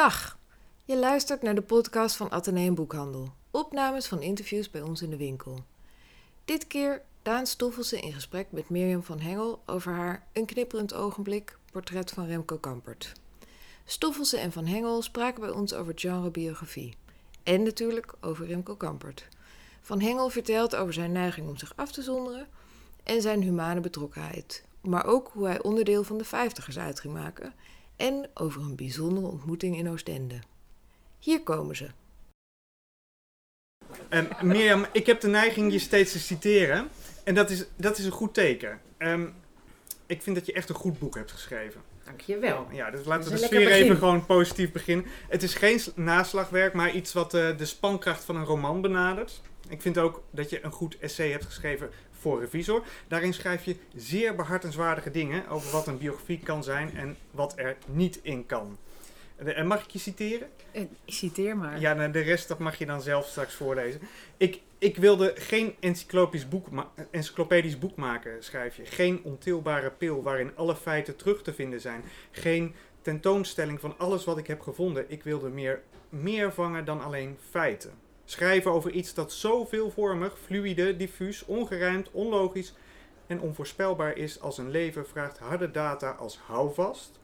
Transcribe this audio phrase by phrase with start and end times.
[0.00, 0.38] Dag,
[0.84, 3.32] je luistert naar de podcast van Atheneum Boekhandel.
[3.50, 5.64] Opnames van interviews bij ons in de winkel.
[6.44, 11.58] Dit keer Daan Stoffelse in gesprek met Mirjam van Hengel over haar Een knipperend ogenblik,
[11.72, 13.12] portret van Remco Kampert.
[13.84, 16.94] Stoffelse en Van Hengel spraken bij ons over genre biografie.
[17.42, 19.28] En natuurlijk over Remco Kampert.
[19.80, 22.48] Van Hengel vertelt over zijn neiging om zich af te zonderen
[23.02, 24.64] en zijn humane betrokkenheid.
[24.80, 27.54] Maar ook hoe hij onderdeel van de vijftigers uit ging maken
[28.00, 30.38] en over een bijzondere ontmoeting in Oostende.
[31.18, 31.88] Hier komen ze.
[34.10, 36.88] Um, Mirjam, ik heb de neiging je steeds te citeren.
[37.24, 38.80] En dat is, dat is een goed teken.
[38.98, 39.34] Um,
[40.06, 41.80] ik vind dat je echt een goed boek hebt geschreven.
[42.04, 42.66] Dankjewel.
[42.72, 45.06] Ja, dus laten we de sfeer even gewoon positief beginnen.
[45.28, 49.40] Het is geen naslagwerk, maar iets wat uh, de spankracht van een roman benadert.
[49.68, 52.84] Ik vind ook dat je een goed essay hebt geschreven voor Revisor.
[53.08, 57.76] Daarin schrijf je zeer behartenswaardige dingen over wat een biografie kan zijn en wat er
[57.86, 58.78] niet in kan.
[59.36, 60.48] En mag ik je citeren?
[60.72, 61.80] Uh, citeer maar.
[61.80, 64.00] Ja, nou, de rest dat mag je dan zelf straks voorlezen.
[64.36, 66.66] Ik, ik wilde geen encyclopedisch boek,
[67.10, 68.84] encyclopedisch boek maken, schrijf je.
[68.86, 72.04] Geen ontilbare pil waarin alle feiten terug te vinden zijn.
[72.30, 75.04] Geen tentoonstelling van alles wat ik heb gevonden.
[75.08, 77.92] Ik wilde meer, meer vangen dan alleen feiten.
[78.30, 82.74] Schrijven over iets dat zo veelvormig, fluide, diffuus, ongerijmd, onlogisch
[83.26, 87.20] en onvoorspelbaar is als een leven vraagt harde data als houvast.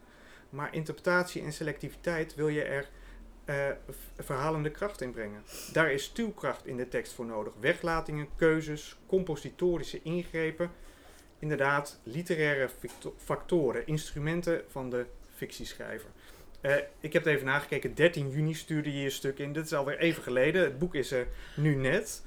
[0.50, 2.88] Maar interpretatie en selectiviteit wil je er
[3.44, 3.54] uh,
[4.18, 5.42] verhalende kracht in brengen.
[5.72, 7.52] Daar is stuwkracht in de tekst voor nodig.
[7.60, 10.70] Weglatingen, keuzes, compositorische ingrepen.
[11.38, 12.68] Inderdaad, literaire
[13.16, 16.10] factoren, instrumenten van de fictieschrijver.
[16.62, 17.94] Uh, ik heb het even nagekeken.
[17.94, 19.52] 13 juni stuurde je je stuk in.
[19.52, 20.62] Dit is alweer even geleden.
[20.62, 21.26] Het boek is er
[21.56, 22.22] nu net.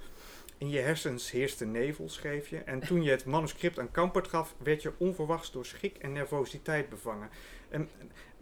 [0.57, 2.57] In je hersens heerste nevel, schreef je.
[2.57, 6.89] En toen je het manuscript aan Kampert gaf, werd je onverwachts door schrik en nervositeit
[6.89, 7.29] bevangen.
[7.69, 7.89] En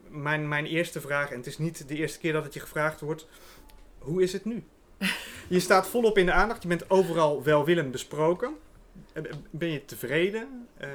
[0.07, 3.01] mijn, mijn eerste vraag, en het is niet de eerste keer dat het je gevraagd
[3.01, 3.27] wordt,
[3.97, 4.63] hoe is het nu?
[5.49, 8.55] Je staat volop in de aandacht, je bent overal welwillend besproken.
[9.13, 10.67] Eh, ben je tevreden?
[10.81, 10.87] Uh,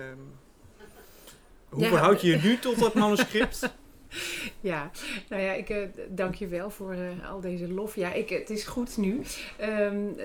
[1.69, 1.89] hoe ja.
[1.89, 3.61] verhoud je je nu tot dat manuscript?
[4.61, 4.91] Ja,
[5.29, 7.97] nou ja, ik uh, dank je wel voor uh, al deze lof.
[7.97, 9.21] Ja, ik, het is goed nu.
[9.61, 10.17] Um,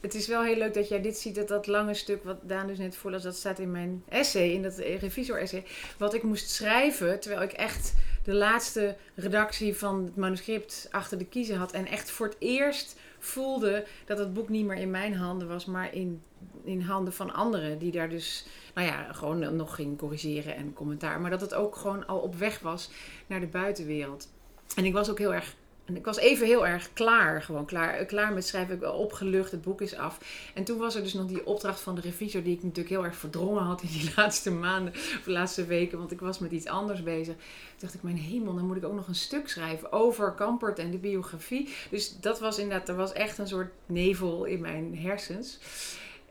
[0.00, 2.66] het, is wel heel leuk dat jij dit ziet, dat dat lange stuk wat Daan
[2.66, 5.64] dus net voorlas, dat staat in mijn essay, in dat revisor-essay,
[5.98, 7.94] wat ik moest schrijven, terwijl ik echt
[8.24, 12.96] de laatste redactie van het manuscript achter de kiezen had en echt voor het eerst
[13.24, 16.22] voelde dat het boek niet meer in mijn handen was, maar in,
[16.64, 17.78] in handen van anderen.
[17.78, 21.20] Die daar dus, nou ja, gewoon nog ging corrigeren en commentaar.
[21.20, 22.90] Maar dat het ook gewoon al op weg was
[23.26, 24.28] naar de buitenwereld.
[24.76, 28.04] En ik was ook heel erg en ik was even heel erg klaar, gewoon klaar,
[28.04, 28.74] klaar met schrijven.
[28.74, 30.18] Ik ben opgelucht, het boek is af.
[30.54, 33.04] En toen was er dus nog die opdracht van de revisor, die ik natuurlijk heel
[33.04, 36.50] erg verdrongen had in die laatste maanden, of de laatste weken, want ik was met
[36.50, 37.34] iets anders bezig.
[37.34, 37.44] Toen
[37.78, 40.90] dacht ik, mijn hemel, dan moet ik ook nog een stuk schrijven over Kampert en
[40.90, 41.74] de biografie.
[41.90, 45.58] Dus dat was inderdaad, er was echt een soort nevel in mijn hersens.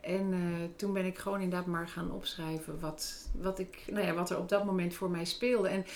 [0.00, 0.38] En uh,
[0.76, 4.38] toen ben ik gewoon inderdaad maar gaan opschrijven wat, wat, ik, nou ja, wat er
[4.38, 5.68] op dat moment voor mij speelde.
[5.68, 5.86] En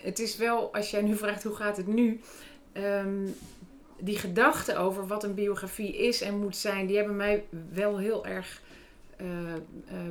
[0.00, 2.20] het is wel, als jij nu vraagt hoe gaat het nu,
[2.84, 3.34] um,
[3.98, 8.26] die gedachten over wat een biografie is en moet zijn, die hebben mij wel heel
[8.26, 8.62] erg
[9.20, 9.28] uh,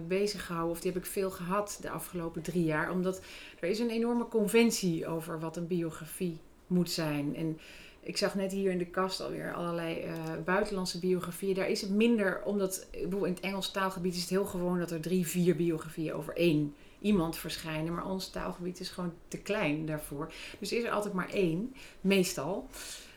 [0.08, 0.72] bezig gehouden.
[0.72, 2.92] Of die heb ik veel gehad de afgelopen drie jaar.
[2.92, 3.22] Omdat
[3.60, 6.38] er is een enorme conventie over wat een biografie
[6.68, 7.36] moet zijn.
[7.36, 7.60] En
[8.00, 10.12] ik zag net hier in de kast alweer allerlei uh,
[10.46, 11.54] buitenlandse biografieën.
[11.54, 15.02] Daar is het minder, omdat in het Engels taalgebied is het heel gewoon dat er
[15.02, 16.74] drie, vier biografieën over één
[17.06, 17.94] iemand verschijnen.
[17.94, 20.32] Maar ons taalgebied is gewoon te klein daarvoor.
[20.60, 22.70] Dus is er altijd maar één, meestal.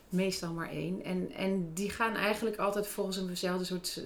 [0.09, 1.05] Meestal maar één.
[1.05, 4.01] En, en die gaan eigenlijk altijd volgens eenzelfde soort.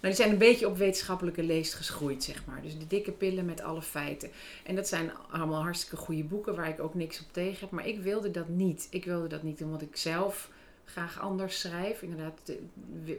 [0.00, 2.62] Nou, die zijn een beetje op wetenschappelijke leest geschroeid, zeg maar.
[2.62, 4.30] Dus de dikke pillen met alle feiten.
[4.64, 7.70] En dat zijn allemaal hartstikke goede boeken waar ik ook niks op tegen heb.
[7.70, 8.86] Maar ik wilde dat niet.
[8.90, 10.50] Ik wilde dat niet omdat ik zelf
[10.84, 12.02] graag anders schrijf.
[12.02, 12.52] Inderdaad,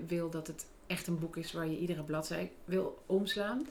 [0.08, 3.68] wil dat het echt een boek is waar je iedere bladzij wil omslaan.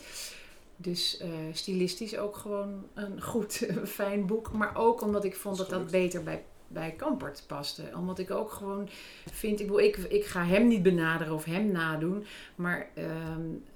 [0.76, 4.52] Dus uh, stilistisch ook gewoon een goed, fijn boek.
[4.52, 7.82] Maar ook omdat ik vond dat dat beter bij, bij Kampert paste.
[7.96, 8.88] Omdat ik ook gewoon
[9.30, 12.24] vind, ik, ik, ik ga hem niet benaderen of hem nadoen.
[12.54, 13.04] Maar uh,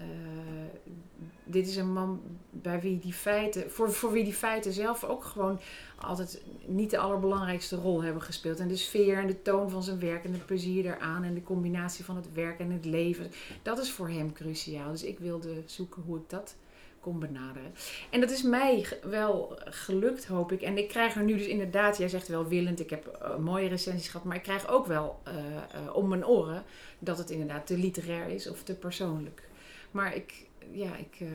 [0.00, 0.06] uh,
[1.44, 5.24] dit is een man bij wie die feiten, voor, voor wie die feiten zelf ook
[5.24, 5.60] gewoon
[6.00, 8.58] altijd niet de allerbelangrijkste rol hebben gespeeld.
[8.58, 11.42] En de sfeer en de toon van zijn werk en het plezier daaraan en de
[11.42, 13.30] combinatie van het werk en het leven.
[13.62, 14.90] Dat is voor hem cruciaal.
[14.90, 16.56] Dus ik wilde zoeken hoe ik dat
[17.00, 17.74] kon benaderen.
[18.10, 20.62] En dat is mij wel gelukt, hoop ik.
[20.62, 23.68] En ik krijg er nu dus inderdaad, jij zegt wel willend, ik heb uh, mooie
[23.68, 26.64] recensies gehad, maar ik krijg ook wel uh, uh, om mijn oren
[26.98, 29.42] dat het inderdaad te literair is of te persoonlijk.
[29.90, 31.26] Maar ik, ja, ik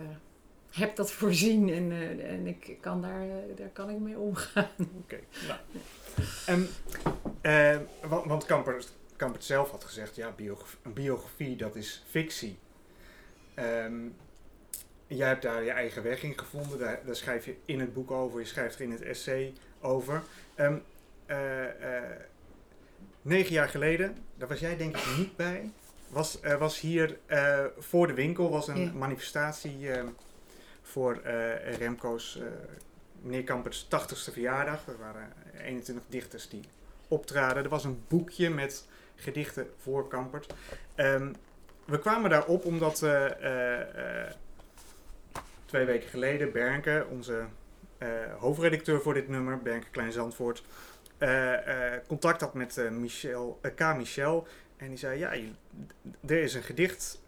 [0.71, 4.69] heb dat voorzien en, en ik kan daar, daar kan ik mee omgaan.
[4.77, 5.59] Oké, okay, nou.
[6.45, 6.67] En
[7.43, 7.77] Eh,
[8.07, 8.45] want want
[9.15, 10.35] Kampert, zelf had gezegd, ja,
[10.93, 12.57] biografie dat is fictie.
[13.53, 14.07] Ehm,
[15.07, 18.11] jij hebt daar je eigen weg in gevonden, daar, daar schrijf je in het boek
[18.11, 20.23] over, je schrijft er in het essay over.
[20.55, 20.73] Eh,
[21.25, 22.03] eh,
[23.21, 25.71] negen jaar geleden, daar was jij denk ik niet bij,
[26.07, 28.91] was, er was hier eh, voor de winkel was een Ja.
[28.93, 30.07] manifestatie ehm,
[30.81, 32.45] voor eh, Remco's, eh,
[33.21, 34.87] meneer Kamperts 80ste verjaardag.
[34.87, 36.61] Er waren 21 dichters die
[37.07, 37.63] optraden.
[37.63, 40.53] Er was een boekje met gedichten voor Kampert.
[40.95, 41.33] Ehm,
[41.85, 44.31] we kwamen daarop omdat eh, eh, eh,
[45.73, 47.45] twee weken geleden Bernke, onze
[47.97, 48.07] eh,
[48.39, 50.63] hoofdredacteur voor dit nummer, Bernke Klein-Zandvoort,
[51.17, 53.95] eh, eh, contact had met Michel, K.
[53.97, 54.47] Michel.
[54.77, 55.33] En die zei, ja,
[56.25, 57.21] er is een gedicht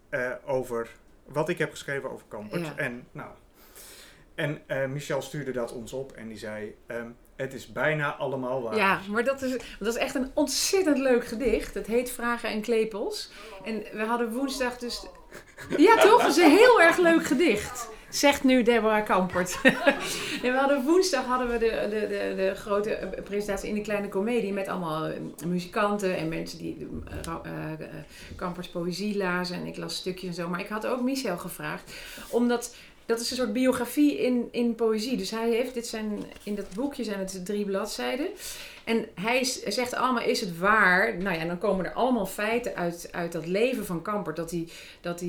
[0.44, 0.88] over
[1.24, 2.66] wat ik heb geschreven over Kampert.
[2.66, 2.76] Ja.
[2.76, 3.30] En, nou,
[4.34, 8.76] en Michel stuurde dat ons op en die zei, ehm, het is bijna allemaal waar.
[8.76, 11.74] Ja, maar dat is, dat is echt een ontzettend leuk gedicht.
[11.74, 13.30] Het heet Vragen en Klepels.
[13.64, 15.06] En we hadden woensdag dus...
[15.76, 16.22] Ja, toch?
[16.22, 17.94] Dat is een heel erg leuk gedicht.
[18.08, 19.58] Zegt nu Deborah Kampert.
[20.42, 24.52] en we hadden woensdag hadden we de, de, de, grote presentatie in de kleine komedie
[24.52, 26.88] met allemaal eh, muzikanten en mensen die
[28.36, 29.56] Kamperts poëzie lazen.
[29.56, 30.48] En ik las stukjes en zo.
[30.48, 31.92] Maar ik had ook Michel gevraagd,
[32.30, 32.74] omdat
[33.06, 35.16] dat is een soort biografie in, in poëzie.
[35.16, 38.28] Dus hij heeft, dit zijn, in dat boekje zijn het drie bladzijden.
[38.86, 41.16] En hij zegt allemaal, is het waar?
[41.16, 44.36] Nou ja, dan komen er allemaal feiten uit, uit dat leven van Kampert.
[44.36, 44.68] Dat hij,
[45.00, 45.28] dat hij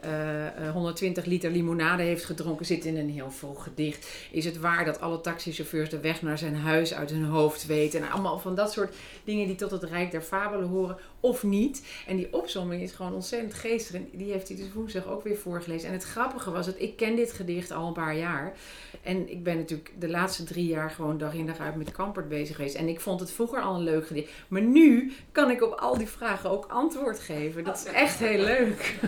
[0.00, 4.08] eh, eh, 120 liter limonade heeft gedronken, zit in een heel vroeg gedicht.
[4.30, 8.02] Is het waar dat alle taxichauffeurs de weg naar zijn huis uit hun hoofd weten?
[8.02, 8.94] En allemaal van dat soort
[9.24, 11.86] dingen die tot het rijk der fabelen horen, of niet.
[12.06, 13.94] En die opzomming is gewoon ontzettend geestig.
[13.94, 15.88] En die heeft hij dus woensdag ook weer voorgelezen.
[15.88, 18.56] En het grappige was dat ik ken dit gedicht al een paar jaar.
[19.02, 22.28] En ik ben natuurlijk de laatste drie jaar gewoon dag in dag uit met Kampert
[22.28, 22.74] bezig geweest.
[22.74, 24.32] En ik vond het vroeger al een leuk gedicht.
[24.48, 27.64] Maar nu kan ik op al die vragen ook antwoord geven.
[27.64, 28.98] Dat is echt heel leuk.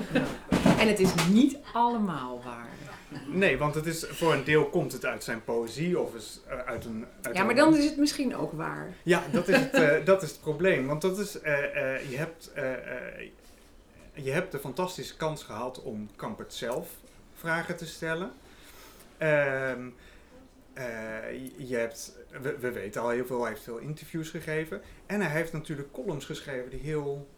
[0.78, 2.68] En het is niet allemaal waar.
[3.26, 6.58] Nee, want het is, voor een deel komt het uit zijn poëzie of is, eh,
[6.58, 7.06] uit een...
[7.22, 8.94] Uit Ja, maar dan is het misschien ook waar.
[9.02, 10.86] Ja, dat is het, eh, dat is het probleem.
[10.86, 12.50] Want dat is, eh, je, hebt,
[14.14, 16.88] je hebt de fantastische kans gehad om Kampert zelf
[17.34, 18.32] vragen te stellen.
[19.20, 19.92] Ehm, eh,
[20.74, 24.80] je- je hebt, we, we weten al heel veel, hij heeft veel interviews gegeven.
[25.06, 27.28] En hij heeft natuurlijk columns geschreven die heel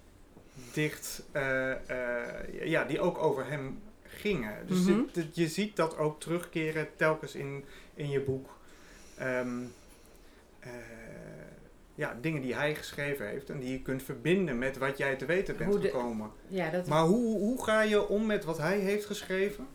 [0.72, 4.66] dicht, eh, eh, ja, die ook over hem gingen.
[4.66, 4.96] Dus Mhm.
[4.96, 7.64] dit- dit- je ziet dat ook terugkeren telkens in,
[7.94, 8.58] in je boek.
[9.16, 9.60] Ehm,
[10.60, 10.70] eh,
[11.94, 15.24] ja, dingen die hij geschreven heeft en die je kunt verbinden met wat jij te
[15.24, 16.30] weten bent de- gekomen.
[16.48, 16.86] Ja, dat...
[16.86, 19.66] Maar hoe, hoe ga je om met wat hij heeft geschreven?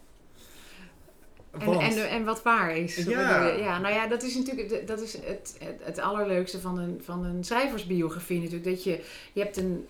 [1.59, 2.95] En, en, en wat waar is.
[2.95, 3.79] Ja.
[3.79, 7.43] nou ja, dat is natuurlijk dat is het, het, het allerleukste van een, van een
[7.43, 8.69] schrijversbiografie natuurlijk.
[8.69, 9.87] Dat je, je hebt een...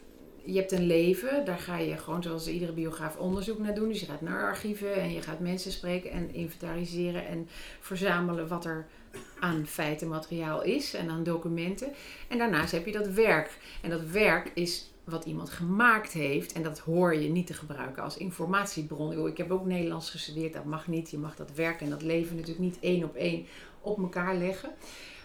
[0.49, 3.87] Je hebt een leven, daar ga je gewoon zoals iedere biograaf onderzoek naar doen.
[3.87, 7.47] Dus je gaat naar archieven en je gaat mensen spreken en inventariseren en
[7.79, 8.85] verzamelen wat er
[9.39, 11.87] aan feiten, materiaal is en aan documenten.
[12.27, 13.57] En daarnaast heb je dat werk.
[13.81, 16.53] En dat werk is wat iemand gemaakt heeft.
[16.53, 19.27] En dat hoor je niet te gebruiken als informatiebron.
[19.27, 21.09] Ik heb ook Nederlands gestudeerd, dat mag niet.
[21.09, 23.45] Je mag dat werk en dat leven natuurlijk niet één op één
[23.81, 24.69] op elkaar leggen.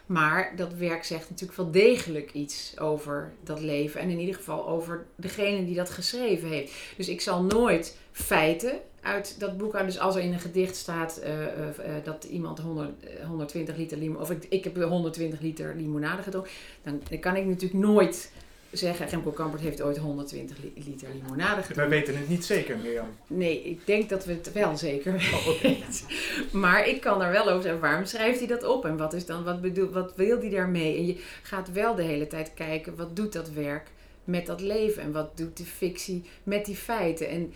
[0.07, 4.01] Maar dat werk zegt natuurlijk wel degelijk iets over dat leven.
[4.01, 6.73] En in ieder geval over degene die dat geschreven heeft.
[6.97, 9.87] Dus ik zal nooit feiten uit dat boek aan.
[9.87, 13.77] Dus als er in een gedicht staat eh, eh, eh, dat iemand 100, eh, 120
[13.77, 14.25] liter limonade...
[14.25, 16.53] Of ik, ik heb 120 liter limonade gedronken.
[16.83, 18.33] Dan, dan kan ik natuurlijk nooit
[18.73, 19.09] zeggen...
[19.09, 21.99] Remco Kampert heeft ooit 120 li- liter limonade Wij gedronken.
[21.99, 23.07] weten het niet zeker, Mirjam.
[23.27, 26.07] Nee, ik denk dat we het wel zeker Oh, weten.
[26.61, 28.85] Maar ik kan er wel over zeggen, waarom schrijft hij dat op?
[28.85, 30.97] En wat, is dan, wat, bedoel, wat wil hij daarmee?
[30.97, 33.91] En je gaat wel de hele tijd kijken, wat doet dat werk
[34.25, 35.03] met dat leven?
[35.03, 37.29] En wat doet de fictie met die feiten?
[37.29, 37.53] En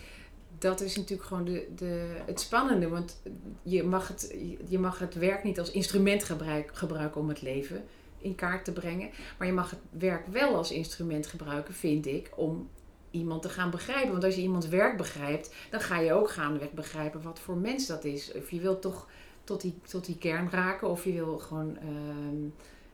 [0.58, 2.88] dat is natuurlijk gewoon de, de, het spannende.
[2.88, 3.20] Want
[3.62, 4.34] je mag het,
[4.68, 7.84] je mag het werk niet als instrument gebruik, gebruiken om het leven
[8.18, 9.10] in kaart te brengen.
[9.38, 12.68] Maar je mag het werk wel als instrument gebruiken, vind ik, om
[13.10, 14.10] iemand te gaan begrijpen.
[14.10, 17.86] Want als je iemands werk begrijpt, dan ga je ook gaandeweg begrijpen wat voor mens
[17.86, 18.32] dat is.
[18.32, 19.08] Of je wilt toch
[19.44, 22.48] tot die, tot die kern raken, of je wil gewoon ehm,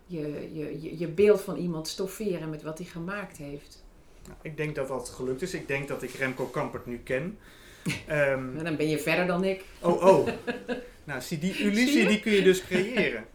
[0.06, 3.84] je, je, je, beeld van iemand stofferen met wat hij gemaakt heeft.
[4.24, 5.54] Nou, ik denk dat dat gelukt is.
[5.54, 7.38] Ik denk dat ik Remco Kampert nu ken.
[8.06, 9.64] En dan ben je verder dan ik.
[9.80, 10.28] oh, oh.
[11.04, 13.24] Nou, zie, die illusie die kun je dus creëren.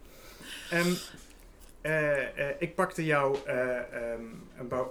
[0.70, 0.86] Eh,
[2.58, 3.76] ik pakte eh,
[4.12, 4.22] ehm,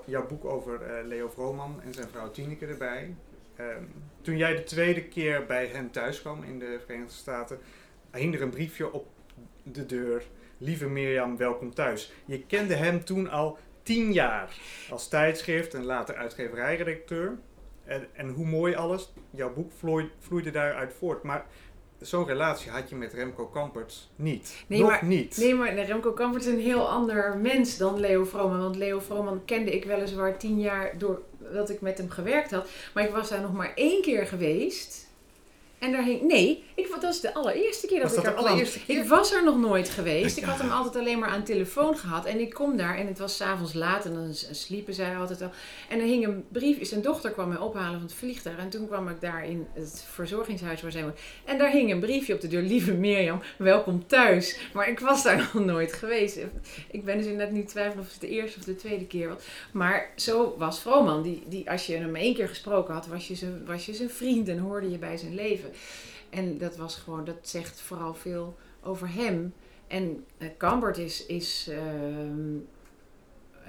[0.06, 3.16] jouw boek over eh, Leo Vrooman en zijn vrouw Tineke erbij.
[3.56, 3.84] Ehm,
[4.22, 7.60] toen jij de tweede keer bij hen thuis kwam in de Verenigde Staten,
[8.12, 9.08] hing er een briefje op
[9.63, 10.24] de deur.
[10.58, 12.13] Lieve Mirjam, welkom thuis.
[12.25, 14.56] Je kende hem toen al tien jaar
[14.89, 17.38] als tijdschrift en later uitgeverijredacteur.
[17.84, 19.72] En, en hoe mooi alles, jouw boek
[20.20, 21.24] vloeide daaruit voort.
[21.24, 21.46] Maar
[22.00, 24.63] zo'n relatie had je met Remco Kamperts niet.
[24.68, 25.38] Nee, Nog maar- niet.
[25.38, 28.60] Nee, maar Remco Kampert is een heel ander mens dan Leo Vrooman.
[28.60, 32.68] Want Leo Vrooman kende ik weliswaar tien jaar doordat ik met hem gewerkt had.
[32.94, 35.07] Maar ik was daar nog maar één keer geweest.
[35.79, 36.22] En daar hing...
[36.22, 38.57] Nee, ik, dat was de allereerste keer dat Was ik dat er kwam.
[38.86, 38.98] keer?
[38.98, 40.38] Ik was er nog nooit geweest.
[40.38, 42.25] Ik had hem altijd alleen maar aan telefoon gehad.
[42.25, 45.51] En ik kom daar en het was s'avonds laat en dan sliepen zij altijd al.
[45.89, 46.86] En er hing een brief.
[46.88, 48.57] Zijn dochter kwam mij ophalen van het vliegtuig.
[48.57, 51.17] En toen kwam ik daar in het verzorgingshuis waar zij woonde.
[51.46, 52.62] En daar hing een briefje op de deur.
[52.62, 54.60] Lieve Mirjam, welkom thuis.
[54.74, 56.39] Maar ik was daar nog nooit geweest.
[56.91, 59.43] Ik ben dus inderdaad niet twijfelen of het de eerste of de tweede keer was.
[59.72, 61.22] Maar zo was Vrooman.
[61.22, 64.10] Die, die, als je hem één keer gesproken had, was je, zijn, was je zijn
[64.10, 65.67] vriend en hoorde je bij zijn leven.
[66.30, 69.54] En dat was gewoon, dat zegt vooral veel over hem.
[69.88, 72.56] En uh, Cambert is, is ehm,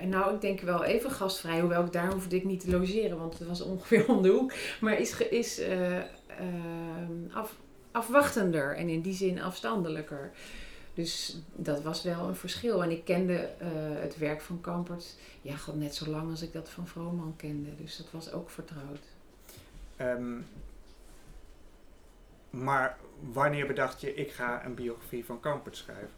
[0.09, 1.61] nou ik denk wel even gastvrij.
[1.61, 4.53] Hoewel ik daar hoefde ik niet te logeren, want het was ongeveer om de hoek.
[4.81, 7.57] Maar is, is eh, ehm, af,
[7.91, 10.31] afwachtender en in die zin afstandelijker.
[10.95, 12.83] Dus dat was wel een verschil.
[12.83, 13.69] En ik kende eh,
[14.01, 17.69] het werk van Kampert ja, net zo lang als ik dat van Vrooman kende.
[17.81, 19.01] Dus dat was ook vertrouwd.
[19.97, 20.37] Ehm,
[22.51, 22.99] maar
[23.33, 26.17] wanneer bedacht je, ik ga een biografie van Kampert schrijven?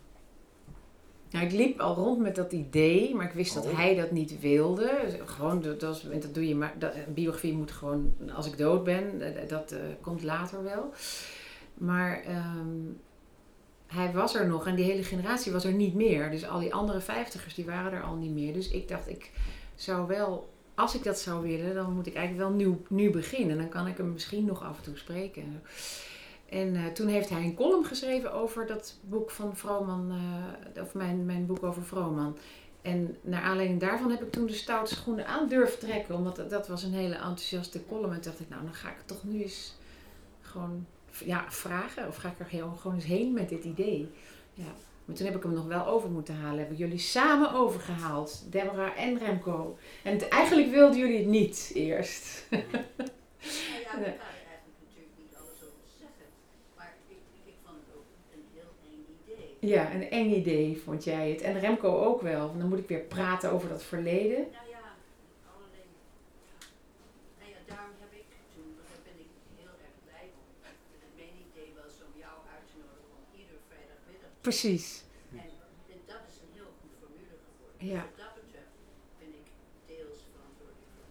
[1.30, 3.76] Nou, ik liep al rond met dat idee, maar ik wist dat Oh.
[3.76, 5.20] hij dat niet wilde.
[5.24, 6.74] Gewoon, dat, dat, dat doe je maar.
[6.78, 10.92] Dat, een biografie moet gewoon, als ik dood ben, eh, dat eh, komt later wel.
[11.74, 12.78] Maar ehm,
[13.86, 16.30] hij was er nog en die hele generatie was er niet meer.
[16.30, 18.52] Dus al die andere vijftigers, die waren er al niet meer.
[18.52, 19.30] Dus ik dacht, ik
[19.74, 23.56] zou wel, als ik dat zou willen, dan moet ik eigenlijk wel nieuw, nu beginnen.
[23.56, 25.62] Dan kan ik hem misschien nog af en toe spreken.
[26.50, 30.10] En eh, toen heeft hij een column geschreven over dat boek van Vrooman,
[30.74, 32.36] eh, of mijn, mijn boek over Vrooman.
[32.82, 36.14] En naar aanleiding daarvan heb ik toen de stoute schoenen aan durven trekken.
[36.14, 38.12] Omdat dat, dat was een hele enthousiaste column.
[38.12, 39.76] En toen dacht ik, nou dan ga ik het toch nu eens
[40.40, 40.86] gewoon
[41.24, 42.08] ja, vragen.
[42.08, 44.08] Of ga ik er heel, gewoon eens heen met dit idee.
[44.54, 44.72] Ja.
[45.04, 46.58] Maar toen heb ik hem nog wel over moeten halen.
[46.58, 48.44] Heb ik jullie samen overgehaald.
[48.52, 49.78] Deborah en Remco.
[50.04, 52.46] En het- eigenlijk wilden jullie het niet eerst.
[52.50, 54.04] Ja, Nee.
[54.04, 56.26] daar kan je eigenlijk natuurlijk niet alles over zeggen.
[56.76, 59.49] Maar ik, ik, ik vond het ook een heel eng idee.
[59.60, 61.40] Ja, een eng idee vond jij het.
[61.40, 62.46] En Remco ook wel.
[62.46, 64.40] Want dan moet ik weer praten over dat verleden.
[64.58, 64.84] Nou ja,
[65.52, 65.86] allerlei.
[67.38, 70.46] Nou ja, daarom heb ik toen, daar ben ik heel erg blij om.
[71.04, 74.30] En mijn idee was om jou uit te nodigen om ieder vrijdagmiddag.
[74.48, 74.86] Precies.
[75.44, 75.50] En,
[75.94, 77.80] en dat is een heel goed formule geworden.
[77.92, 78.02] Ja.
[78.08, 78.74] Wat dat betreft
[79.20, 79.46] ben ik
[79.90, 81.08] deels verantwoordelijk voor.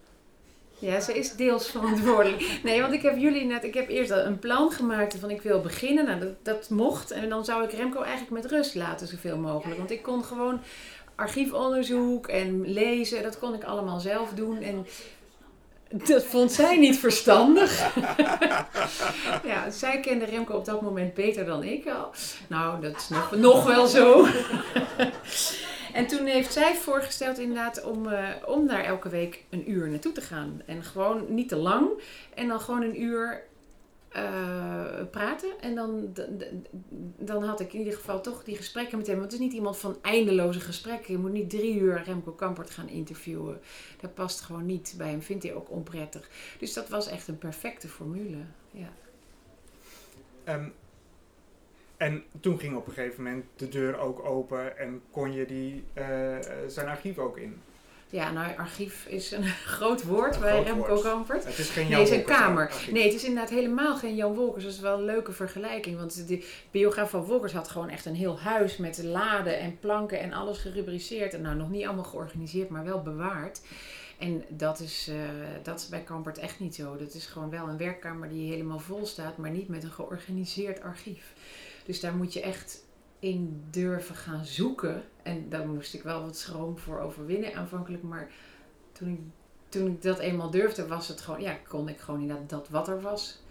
[0.80, 2.60] Ja, ze is deels verantwoordelijk.
[2.64, 5.42] Nee, want ik heb jullie net, ik heb eerst al een plan gemaakt van ik
[5.42, 6.06] wil beginnen.
[6.06, 7.12] Nou, dat, dat mocht.
[7.12, 9.78] En dan zou ik Remco eigenlijk met rust laten, zoveel mogelijk.
[9.78, 10.62] Want ik kon gewoon
[11.16, 14.62] archiefonderzoek en lezen, dat kon ik allemaal zelf doen.
[14.62, 14.86] En
[15.92, 17.96] dat vond zij niet verstandig.
[19.52, 22.12] ja, zij kende Remco op dat moment beter dan ik al.
[22.48, 24.28] Nou, dat is nog, nog wel zo.
[25.94, 30.12] En toen heeft zij voorgesteld inderdaad om, eh, om daar elke week een uur naartoe
[30.12, 30.62] te gaan.
[30.66, 31.90] En gewoon niet te lang.
[32.36, 33.48] En dan gewoon een uur
[34.10, 35.50] eh, praten.
[35.62, 36.14] En dan,
[37.18, 39.18] dan had ik in ieder geval toch die gesprekken met hem.
[39.18, 41.14] Want het is niet iemand van eindeloze gesprekken.
[41.14, 43.60] Je moet niet drie uur Remco Kampert gaan interviewen.
[44.02, 45.22] Dat past gewoon niet bij hem.
[45.22, 46.30] Vindt hij ook onprettig.
[46.60, 48.38] Dus dat was echt een perfecte formule.
[48.72, 48.90] Ja.
[50.44, 50.70] Ehm,
[52.00, 55.84] en toen ging op een gegeven moment de deur ook open en kon je die,
[55.94, 57.62] eh, eh, zijn archief ook in.
[58.10, 59.44] ja, nou archief is een
[59.76, 61.02] groot woord Een bij groot Remco woord.
[61.02, 61.46] Kampert.
[61.46, 62.74] Het is geen Nee, zijn Wolkers kamer.
[62.92, 64.64] Nee, het is inderdaad helemaal geen Jan Wolkers.
[64.64, 65.98] Dat is wel een leuke vergelijking.
[65.98, 70.20] Want de biograaf van Wolkers had gewoon echt een heel huis met laden en planken
[70.20, 71.34] en alles gerubriceerd.
[71.34, 73.62] En nou, nog niet allemaal georganiseerd, maar wel bewaard.
[74.20, 75.16] En dat is, eh,
[75.64, 76.98] dat is bij Kampert echt niet zo.
[76.98, 80.82] Dat is gewoon wel een werkkamer die helemaal vol staat, maar niet met een georganiseerd
[80.82, 81.34] archief.
[81.90, 82.86] Dus daar moet je echt
[83.20, 85.04] in durven gaan zoeken.
[85.24, 88.04] En daar moest ik wel wat schroom voor overwinnen aanvankelijk.
[88.04, 88.32] Maar
[88.92, 89.20] toen ik
[89.70, 92.88] toen ik dat eenmaal durfde, was het gewoon, ja, kon ik gewoon inderdaad dat wat
[92.88, 93.42] er was,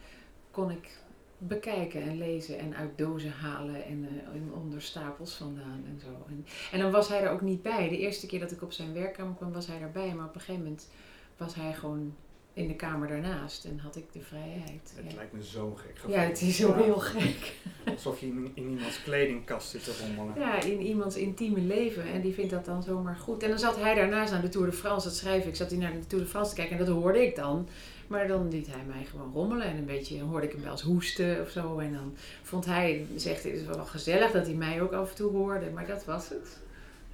[0.51, 0.99] kon ik
[1.39, 6.25] bekijken en lezen en uit dozen halen en eh, onder stapels vandaan en zo.
[6.29, 7.89] En, en dan was hij er ook niet bij.
[7.89, 10.41] De eerste keer dat ik op zijn werkkamer kwam, was hij erbij, maar op een
[10.41, 10.89] gegeven moment
[11.37, 12.15] was hij gewoon
[12.59, 14.93] in de kamer daarnaast en had ik de vrijheid.
[14.95, 15.91] Het Ja, lijkt me zo gek.
[15.99, 16.15] gevoel.
[16.15, 17.53] ja het is zo heel gek.
[17.95, 20.41] Alsof je in, in iemands kledingkast zit te rommelen.
[20.41, 22.03] Ja, in iemands intieme leven.
[22.13, 23.43] En die vindt dat dan zomaar goed.
[23.43, 25.57] En dan zat hij daarnaast naar de Tour de France, dat schrijf ik.
[25.57, 27.69] Zat hij naar de Tour de France te kijken en dat hoorde ik dan.
[28.07, 29.67] Maar dan liet hij mij gewoon rommelen.
[29.67, 31.79] En een beetje hoorde ik hem wel eens hoesten of zo.
[31.79, 35.11] En dan vond hij, zegt hij, het is wel gezellig dat hij mij ook af
[35.11, 35.71] en toe hoorde.
[35.71, 36.59] Maar dat was het.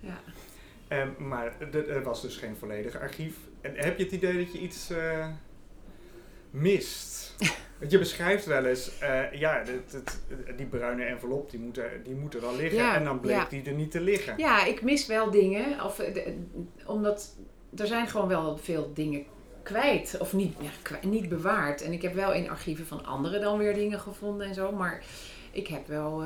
[0.00, 0.20] Ja.
[0.88, 3.36] Ehm, maar er was dus geen volledig archief.
[3.60, 5.26] En heb je het idee dat je iets eh,
[6.50, 7.34] mist?
[7.78, 10.20] Want je beschrijft wel eens, eh, ja, dit- dit-
[10.56, 12.78] die bruine envelop die moet, er, die moet er wel liggen.
[12.78, 13.46] Ja, en dan bleek ja.
[13.48, 14.34] die er niet te liggen.
[14.38, 15.84] Ja, ik mis wel dingen.
[15.84, 16.36] Of, eh, de-
[16.86, 17.36] omdat
[17.76, 19.24] er zijn gewoon wel veel dingen
[19.62, 20.16] kwijt.
[20.20, 21.82] Of niet, ja, kwijt- niet bewaard.
[21.82, 24.72] En ik heb wel in archieven van anderen dan weer dingen gevonden en zo.
[24.72, 25.02] Maar
[25.52, 26.22] ik heb wel...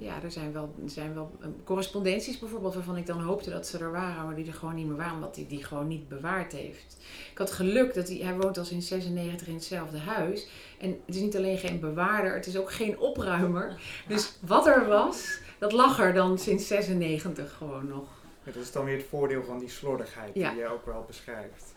[0.00, 3.66] ja, er zijn wel, er zijn wel eh, correspondenties bijvoorbeeld waarvan ik dan hoopte dat
[3.66, 6.08] ze er waren, maar die er gewoon niet meer waren, omdat hij die gewoon niet
[6.08, 6.96] bewaard heeft.
[7.32, 10.48] Ik had geluk dat hij, hij woont al sinds 96 in hetzelfde huis.
[10.78, 13.80] En het is niet alleen geen bewaarder, het is ook geen opruimer.
[14.08, 18.08] Dus wat er was, dat lag er dan sinds 96 gewoon nog.
[18.44, 20.50] Dat is dan weer het voordeel van die slordigheid Ja.
[20.50, 21.74] die je ook wel beschrijft.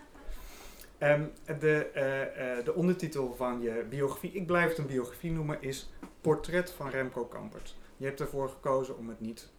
[0.98, 1.24] Ehm,
[1.60, 5.90] de, eh, eh, de ondertitel van je biografie, ik blijf het een biografie noemen, is
[6.22, 7.76] Portret van Remco Kampert.
[8.02, 9.50] Je hebt ervoor gekozen om het niet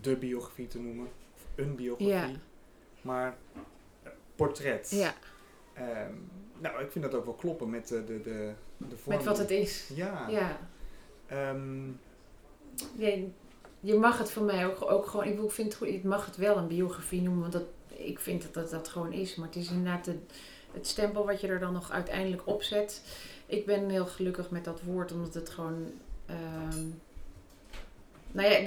[0.00, 2.30] de biografie te noemen, of een biografie, Ja.
[3.02, 3.36] maar
[4.36, 4.90] portret.
[4.90, 5.14] Ja,
[5.74, 6.12] Ehm,
[6.58, 9.16] nou, ik vind dat ook wel kloppen met de, de, de, de vorm.
[9.16, 9.90] met wat het is.
[9.94, 10.28] Ja.
[10.28, 10.58] Ja.
[11.26, 11.86] Ehm,
[12.96, 13.28] Je,
[13.80, 16.36] je mag het voor mij ook, ook gewoon, ik vind het goed, ik mag het
[16.36, 19.34] wel een biografie noemen, want dat, ik vind dat, dat dat gewoon is.
[19.34, 20.18] Maar het is inderdaad de,
[20.72, 23.02] het stempel wat je er dan nog uiteindelijk op zet.
[23.46, 25.92] Ik ben heel gelukkig met dat woord, omdat het gewoon.
[26.26, 26.84] ehm,
[28.36, 28.58] nou ja,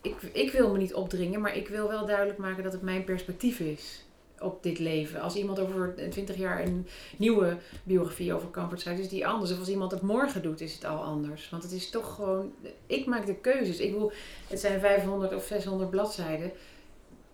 [0.00, 3.04] ik, ik wil me niet opdringen, maar ik wil wel duidelijk maken dat het mijn
[3.04, 4.04] perspectief is
[4.40, 5.20] op dit leven.
[5.20, 9.52] Als iemand over 20 jaar een nieuwe biografie over Kampert schrijft, is die anders.
[9.52, 11.50] Of als iemand het morgen doet, is het al anders.
[11.50, 12.52] Want het is toch gewoon...
[12.86, 13.78] Ik maak de keuzes.
[13.78, 14.12] Ik bedoel,
[14.48, 16.52] het zijn 500 of 600 bladzijden.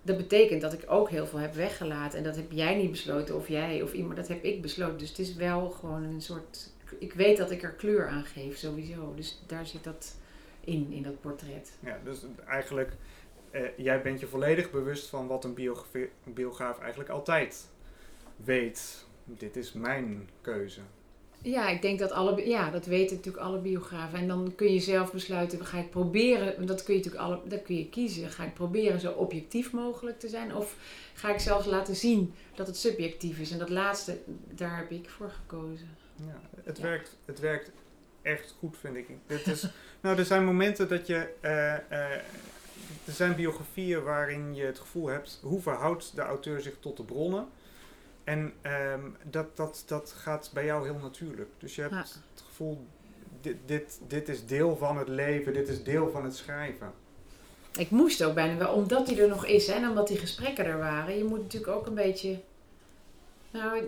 [0.02, 2.18] Dat betekent dat ik ook heel veel heb weggelaten.
[2.18, 4.16] En dat heb jij niet besloten, of jij, of iemand.
[4.16, 4.98] Dat heb ik besloten.
[4.98, 6.70] Dus het is wel gewoon een soort...
[6.98, 9.12] Ik weet dat ik er kleur aan geef, sowieso.
[9.16, 10.16] Dus daar zit dat
[10.68, 11.72] in, in dat portret.
[11.80, 12.92] Ja, dus eigenlijk,
[13.50, 15.56] eh, jij bent je volledig bewust van wat een
[16.24, 17.68] een biograaf eigenlijk altijd
[18.36, 19.06] weet.
[19.24, 20.80] Dit is mijn keuze.
[21.42, 24.18] Ja, ik denk dat alle, ja, dat weten natuurlijk alle biografen.
[24.18, 27.62] En dan kun je zelf besluiten, ga ik proberen, dat kun je natuurlijk alle, dat
[27.62, 28.30] kun je kiezen.
[28.30, 30.54] Ga ik proberen zo objectief mogelijk te zijn?
[30.54, 30.76] Of
[31.14, 33.50] ga ik zelfs laten zien dat het subjectief is?
[33.50, 34.18] En dat laatste,
[34.54, 35.88] daar heb ik voor gekozen.
[36.16, 36.82] Ja, het, Ja.
[36.82, 37.70] Werkt, het werkt
[38.28, 39.08] echt goed, vind ik.
[39.26, 39.66] Dit is,
[40.02, 41.28] nou, er zijn momenten dat je.
[41.40, 42.20] eh, eh,
[43.04, 45.40] er zijn biografieën waarin je het gevoel hebt.
[45.42, 47.48] hoe verhoudt de auteur zich tot de bronnen?
[48.24, 51.48] En ehm, dat, dat, dat gaat bij jou heel natuurlijk.
[51.58, 52.00] Dus je hebt Ja.
[52.00, 52.86] het gevoel.
[53.40, 56.92] Dit, dit, dit is deel van het leven, dit is deel van het schrijven.
[57.78, 60.64] Ik moest ook bijna wel, omdat hij er nog is hè, en omdat die gesprekken
[60.64, 61.16] er waren.
[61.18, 62.40] Je moet natuurlijk ook een beetje.
[63.50, 63.82] Nou,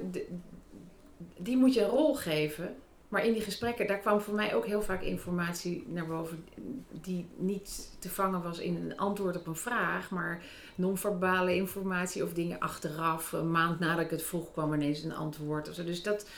[1.37, 2.77] die moet je een rol geven.
[3.11, 6.45] Maar in die gesprekken, daar kwam voor mij ook heel vaak informatie naar boven.
[6.91, 10.11] die niet te vangen was in een antwoord op een vraag.
[10.11, 10.43] maar
[10.75, 13.33] non-verbale informatie of dingen achteraf.
[13.33, 15.69] Een maand nadat ik het vroeg, kwam ineens een antwoord.
[15.69, 15.85] Of zo.
[15.85, 16.29] Dus dat,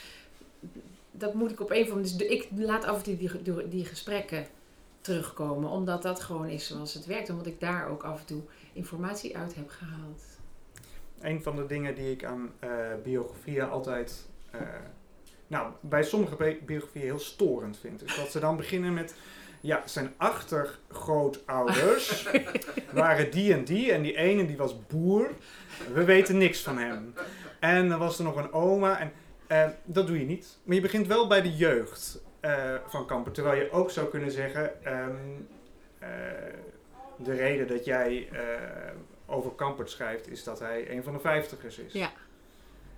[1.10, 2.16] dat moet ik op een of andere.
[2.16, 4.46] Dus ik laat af en toe die, die, gesprekken
[5.00, 5.70] terugkomen.
[5.70, 7.30] Omdat dat gewoon is zoals het werkt.
[7.30, 10.22] Omdat ik daar ook af en toe informatie uit heb gehaald.
[11.20, 12.50] Een van de dingen die ik aan
[13.02, 14.26] biografieën altijd.
[14.50, 14.60] eh,
[15.52, 18.04] nou, bij sommige bi- biografieën heel storend vind.
[18.04, 19.14] Is dat ze dan beginnen met.
[19.60, 22.28] Ja, zijn achtergrootouders
[22.92, 23.92] waren die en die.
[23.92, 25.30] En die ene die was boer.
[25.92, 27.14] We weten niks van hem.
[27.60, 28.98] En dan was er nog een oma.
[29.00, 29.12] En
[29.46, 30.58] eh, dat doe je niet.
[30.62, 33.32] Maar je begint wel bij de jeugd eh, van Kamper.
[33.32, 34.84] Terwijl je ook zou kunnen zeggen.
[34.84, 35.10] ehm,
[35.98, 36.08] eh,
[37.16, 38.28] de reden dat jij
[39.26, 41.92] over Kampert schrijft, is dat hij een van de vijftigers is.
[41.92, 42.10] Ja.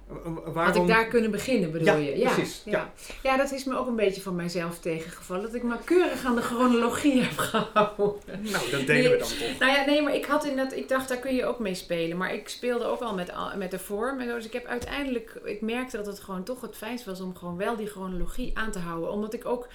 [0.07, 0.83] W- w- Had Waarom...
[0.83, 2.23] ik daar kunnen beginnen, bedoel Ja, je?
[2.35, 2.73] precies, Ja.
[2.73, 2.93] ja.
[3.23, 5.43] ja, dat is me ook een beetje van mijzelf tegengevallen.
[5.43, 8.14] Dat ik me keurig aan de chronologie heb gehouden.
[8.40, 9.59] Nou, dat deden we dan toch.
[9.59, 12.17] Nou ja, nee, maar ik had inderdaad, ik dacht daar kun je ook mee spelen.
[12.17, 14.35] Maar ik speelde ook al met, met de vorm en zo.
[14.35, 17.57] Dus ik heb uiteindelijk, ik merkte dat het gewoon toch het fijnst was om gewoon
[17.57, 19.11] wel die chronologie aan te houden.
[19.11, 19.69] Omdat ik ook,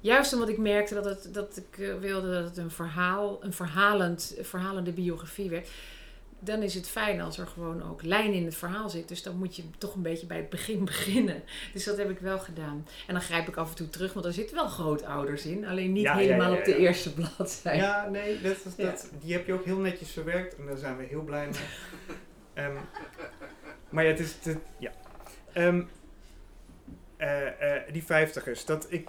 [0.00, 3.52] juist omdat ik merkte dat, het, dat ik eh, wilde dat het een verhaal, een
[3.52, 5.68] verhalend, verhalende biografie werd.
[6.44, 9.08] Dan is het fijn als er gewoon ook lijn in het verhaal zit.
[9.08, 11.42] Dus dan moet je toch een beetje bij het begin beginnen.
[11.72, 12.86] Dus dat heb ik wel gedaan.
[13.06, 15.66] En dan grijp ik af en toe terug, want er zitten wel grootouders in.
[15.66, 17.82] Alleen niet Ja, helemaal ja, op de eerste bladzijde.
[17.82, 20.96] Ja, nee, dat, is- dat, die heb je ook heel netjes verwerkt en daar zijn
[20.96, 21.60] we heel blij mee.
[22.54, 22.76] Ehm,
[23.88, 24.36] maar ja, het is...
[24.42, 24.92] Het, ja.
[25.52, 25.82] Ehm,
[27.16, 29.08] eh, eh, die vijftigers, dat ik,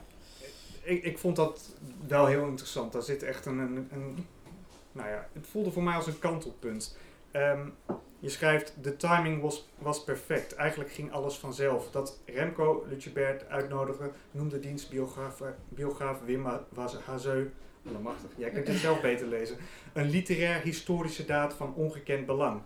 [0.84, 1.04] ik...
[1.04, 1.70] Ik vond dat
[2.08, 2.92] wel heel interessant.
[2.94, 4.26] Daar zit echt een, een, een...
[4.92, 6.98] Nou ja, het voelde voor mij als een kantelpunt.
[7.36, 7.68] Ehm,
[8.20, 10.56] je schrijft, de timing was, was perfect.
[10.56, 11.92] Eigenlijk ging alles vanzelf.
[11.92, 16.46] Dat Remco Lucebert uitnodigde, noemde dienstbiograaf biograaf Wim
[17.06, 17.52] Hazeu
[17.88, 18.30] Allemachtig.
[18.38, 19.58] Jij kunt het zelf beter lezen.
[19.94, 22.62] Een literair historische daad van ongekend belang.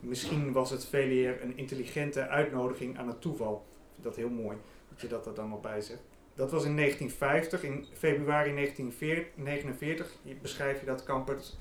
[0.00, 3.54] Misschien was het veel eer een intelligente uitnodiging aan het toeval.
[3.54, 4.56] Ik vind dat heel mooi
[4.88, 6.02] dat je dat er dan nog bij zegt.
[6.34, 7.62] Dat was in 1950.
[7.62, 11.56] In februari 1949 beschrijf je dat Kampert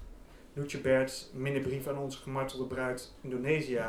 [0.54, 3.84] Lucebert minnebrief aan onze gemartelde bruid Indonesië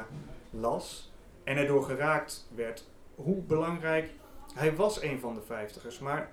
[0.51, 1.13] las.
[1.45, 2.85] En erdoor geraakt werd.
[3.15, 4.11] Hoe belangrijk.
[4.55, 6.31] Hij was een van de vijftigers, maar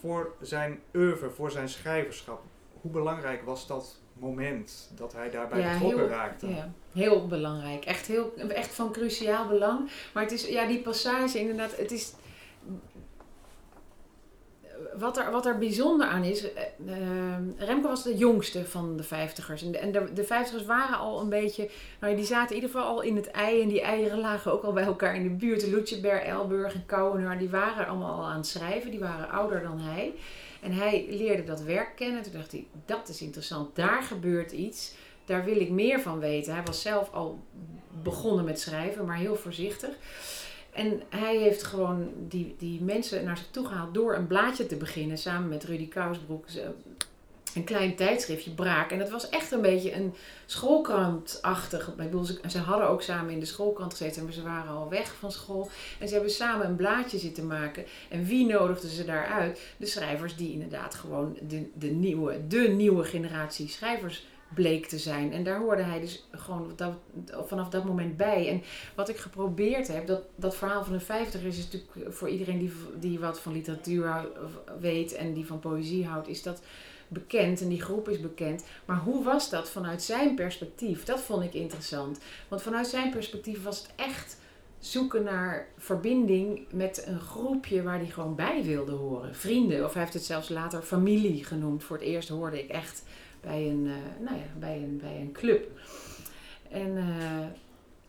[0.00, 2.42] voor zijn oeuvre, voor zijn schrijverschap,
[2.80, 6.48] hoe belangrijk was dat moment dat hij daarbij Ja, betrokken raakte?
[6.48, 7.84] Ja, heel belangrijk.
[7.84, 9.90] Echt, heel, echt van cruciaal belang.
[10.14, 12.12] Maar het is, ja, die passage inderdaad, het is...
[14.98, 16.62] Wat er, wat er bijzonder aan is, eh,
[17.58, 19.62] Remco was de jongste van de vijftigers.
[19.62, 22.86] En de, de, de vijftigers waren al een beetje, nou die zaten in ieder geval
[22.86, 23.62] al in het ei.
[23.62, 25.66] En die eieren lagen ook al bij elkaar in de buurt.
[25.66, 28.90] Lutjeberg, Elburg en Kouwenaar, die waren allemaal al aan het schrijven.
[28.90, 30.14] Die waren ouder dan hij.
[30.60, 32.22] En hij leerde dat werk kennen.
[32.22, 34.94] Toen dacht hij, dat is interessant, daar gebeurt iets.
[35.24, 36.54] Daar wil ik meer van weten.
[36.54, 37.42] Hij was zelf al
[38.02, 39.90] begonnen met schrijven, maar heel voorzichtig.
[40.74, 44.76] En hij heeft gewoon die, die mensen naar zich toe gehaald door een blaadje te
[44.76, 45.18] beginnen.
[45.18, 46.46] Samen met Rudy Kousbroek.
[47.54, 48.90] Een klein tijdschriftje, Braak.
[48.90, 50.14] En het was echt een beetje een
[50.46, 51.88] schoolkrantachtig.
[51.88, 54.24] Ik bedoel, ze, ze hadden ook samen in de schoolkrant gezeten.
[54.24, 55.70] Maar ze waren al weg van school.
[55.98, 57.84] En ze hebben samen een blaadje zitten maken.
[58.08, 59.60] En wie nodigden ze daaruit?
[59.76, 65.32] De schrijvers die inderdaad gewoon de, de, nieuwe, de nieuwe generatie schrijvers bleek te zijn.
[65.32, 66.92] En daar hoorde hij dus gewoon dat,
[67.46, 68.48] vanaf dat moment bij.
[68.48, 68.62] En
[68.94, 72.72] wat ik geprobeerd heb, dat, dat verhaal van de 50 is natuurlijk voor iedereen die,
[73.00, 74.28] die wat van literatuur
[74.80, 76.62] weet en die van poëzie houdt, is dat
[77.08, 78.64] bekend en die groep is bekend.
[78.84, 81.04] Maar hoe was dat vanuit zijn perspectief?
[81.04, 82.18] Dat vond ik interessant.
[82.48, 84.36] Want vanuit zijn perspectief was het echt
[84.78, 89.34] zoeken naar verbinding met een groepje waar hij gewoon bij wilde horen.
[89.34, 91.84] Vrienden, of hij heeft het zelfs later familie genoemd.
[91.84, 93.02] Voor het eerst hoorde ik echt
[93.44, 95.70] bij een, eh, nou ja, bij een, bij een club.
[96.70, 97.46] En eh,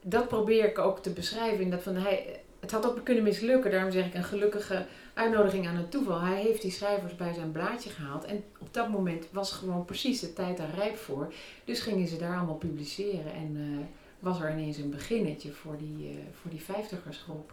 [0.01, 1.63] dat probeer ik ook te beschrijven.
[1.63, 3.71] In dat van hij, het had ook kunnen mislukken.
[3.71, 6.21] Daarom zeg ik een gelukkige uitnodiging aan het toeval.
[6.21, 8.25] Hij heeft die schrijvers bij zijn blaadje gehaald.
[8.25, 11.33] En op dat moment was gewoon precies de tijd daar rijp voor.
[11.65, 13.33] Dus gingen ze daar allemaal publiceren.
[13.33, 13.85] En eh,
[14.19, 17.51] was er ineens een beginnetje voor die, eh, voor die vijftigersgroep.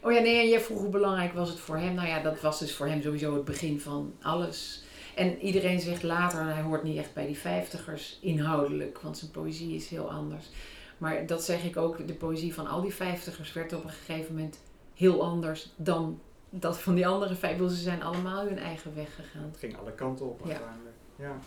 [0.00, 1.94] Oh ja, nee, en jij vroeg hoe belangrijk was het voor hem.
[1.94, 4.82] Nou ja, dat was dus voor hem sowieso het begin van alles.
[5.14, 9.74] En iedereen zegt later, hij hoort niet echt bij die vijftigers inhoudelijk, want zijn poëzie
[9.74, 10.50] is heel anders.
[10.98, 14.34] Maar dat zeg ik ook, de poëzie van al die vijftigers werd op een gegeven
[14.34, 14.60] moment
[14.94, 16.20] heel anders dan
[16.50, 17.74] dat van die andere vijftigers.
[17.74, 19.42] Ze zijn allemaal hun eigen weg gegaan.
[19.50, 20.50] Het ging alle kanten op Ja.
[20.50, 20.94] uiteindelijk.
[21.16, 21.38] Ja.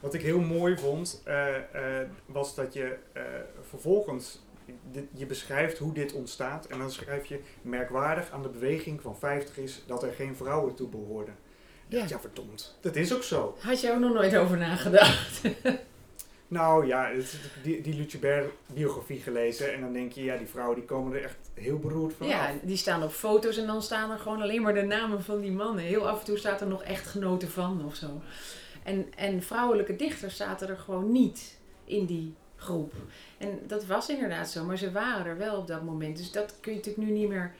[0.00, 1.56] Wat ik heel mooi vond, eh,
[2.00, 3.22] eh, was dat je eh,
[3.68, 4.40] vervolgens,
[4.90, 6.66] dit- je beschrijft hoe dit ontstaat.
[6.66, 10.74] En dan schrijf je, merkwaardig aan de beweging van 50 is dat er geen vrouwen
[10.74, 11.34] toe behoorden.
[11.90, 12.04] Ja.
[12.08, 12.76] Ja, verdomd.
[12.80, 13.56] Dat is ook zo.
[13.60, 15.40] Had je ook nog nooit over nagedacht?
[16.48, 17.10] Nou ja,
[17.62, 21.24] die, die Lucebert biografie gelezen en dan denk je, ja, die vrouwen die komen er
[21.24, 22.54] echt heel beroerd van Ja, af.
[22.62, 25.50] die staan op foto's en dan staan er gewoon alleen maar de namen van die
[25.52, 25.84] mannen.
[25.84, 28.20] Heel af en toe staat er nog echt genoten van of zo.
[28.82, 32.92] En, en vrouwelijke dichters zaten er gewoon niet in die groep.
[33.38, 36.16] En dat was inderdaad zo, maar ze waren er wel op dat moment.
[36.16, 37.52] Dus dat kun je natuurlijk nu niet meer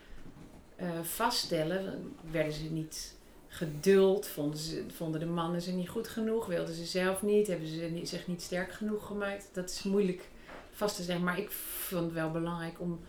[0.77, 2.13] eh, vaststellen.
[2.31, 3.15] Werden ze niet
[3.53, 4.27] geduld?
[4.27, 6.47] Vonden, ze, vonden de mannen ze niet goed genoeg?
[6.47, 7.47] Wilden ze zelf niet?
[7.47, 9.49] Hebben ze zich niet sterk genoeg gemaakt?
[9.53, 10.29] Dat is moeilijk
[10.73, 11.25] vast te zeggen.
[11.25, 13.01] Maar ik vond het wel belangrijk om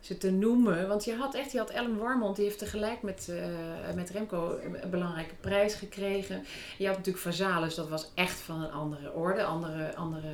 [0.00, 0.88] ze te noemen.
[0.88, 4.58] Want je had echt, je had Ellen Warmond, die heeft tegelijk met, eh, met Remco
[4.62, 6.44] een belangrijke prijs gekregen.
[6.78, 10.28] Je had natuurlijk Vazalis, dat was echt van een andere orde, andere, andere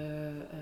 [0.51, 0.59] eh,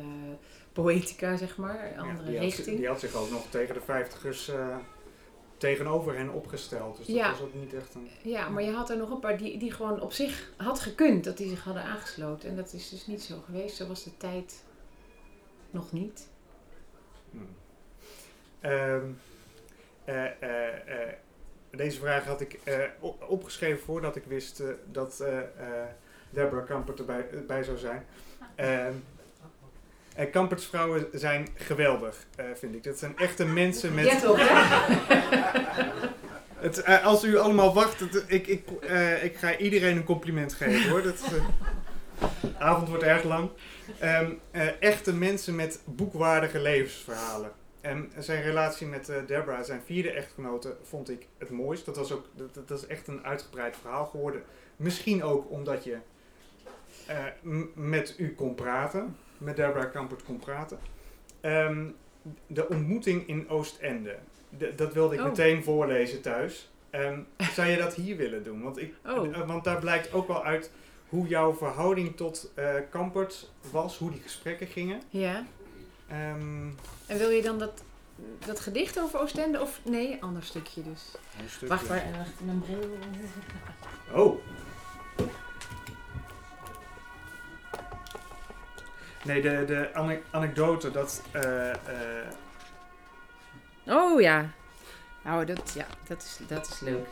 [0.73, 2.77] poëtica, zeg maar, Ja, andere die, had, zich- richting.
[2.79, 4.77] die had zich ook nog tegen de vijftigers eh
[5.63, 6.97] tegenover hen opgesteld.
[6.97, 7.31] Dus dat Ja.
[7.31, 8.09] was ook niet echt een...
[8.23, 11.25] Ja, maar je had er nog een paar die, die gewoon op zich had gekund
[11.25, 12.49] dat die zich hadden aangesloten.
[12.49, 13.77] En dat is dus niet zo geweest.
[13.77, 14.63] Zo was de tijd
[15.71, 16.29] nog niet.
[17.31, 17.49] Hmm.
[18.61, 19.05] Ehm,
[20.05, 21.13] eh, eh, eh,
[21.71, 22.59] deze vraag had ik
[23.01, 25.25] op- opgeschreven voordat ik wist dat
[26.31, 28.07] Deborah Kampert erbij bij zou zijn.
[28.55, 28.95] Ehm
[30.15, 32.85] en Kamperts vrouwen zijn geweldig, eh, vind ik.
[32.85, 34.05] Dat zijn echte mensen met...
[34.05, 34.81] Ja, toch, hè?
[36.55, 40.53] Het, eh, als u allemaal wacht, het- ik, ik, eh, ik ga iedereen een compliment
[40.53, 41.03] geven hoor.
[41.03, 41.31] Dat, eh,
[42.41, 43.51] de avond wordt erg lang.
[43.99, 47.53] Ehm, eh, echte mensen met boekwaardige levensverhalen.
[47.81, 51.85] En zijn relatie met eh, Deborah, zijn vierde echtgenote, vond ik het mooist.
[51.85, 54.43] Dat, was ook, dat, dat is echt een uitgebreid verhaal geworden.
[54.77, 55.97] Misschien ook omdat je
[57.07, 57.17] eh,
[57.75, 60.79] met u kon praten, met Deborah Kampert kon praten.
[61.41, 61.87] Ehm,
[62.47, 64.17] de ontmoeting in Oostende.
[64.77, 65.27] Dat wilde ik Oh.
[65.27, 66.71] meteen voorlezen thuis.
[66.91, 67.21] Ehm,
[67.55, 68.63] zou je dat hier willen doen?
[68.63, 69.37] Want, ik, Oh.
[69.37, 70.71] eh, want daar blijkt ook wel uit
[71.09, 75.01] hoe jouw verhouding tot eh Kampert was, hoe die gesprekken gingen.
[75.11, 75.47] Ja.
[76.09, 76.67] Ehm,
[77.07, 77.83] En wil je dan dat,
[78.47, 81.03] dat gedicht over Oostende of nee, een ander stukje dus?
[81.41, 81.67] een stukje.
[81.67, 82.99] Wacht, waar, wacht, mijn bril.
[84.15, 84.39] Oh.
[89.25, 91.23] Nee, de, de ane- anekdote dat...
[91.33, 91.77] eh, eh,
[93.87, 94.51] Oh ja.
[95.25, 97.07] Nou, dat, ja, dat, is, dat is leuk.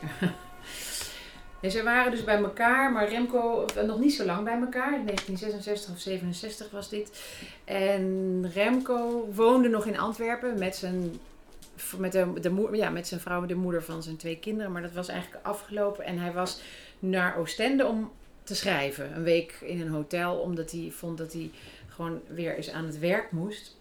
[1.71, 4.93] Ze waren dus bij elkaar, maar Remco eh, nog niet zo lang bij elkaar.
[4.93, 7.23] In 1966 of 67 was dit.
[7.63, 11.19] En Remco woonde nog in Antwerpen met zijn,
[11.97, 14.71] met de, de, ja, met zijn vrouw, de moeder van zijn twee kinderen.
[14.71, 16.05] Maar dat was eigenlijk afgelopen.
[16.05, 16.61] En hij was
[16.99, 18.11] naar Oostende om
[18.43, 19.15] te schrijven.
[19.15, 21.51] Een week in een hotel, omdat hij vond dat hij
[21.91, 23.79] gewoon weer eens aan het werk moest.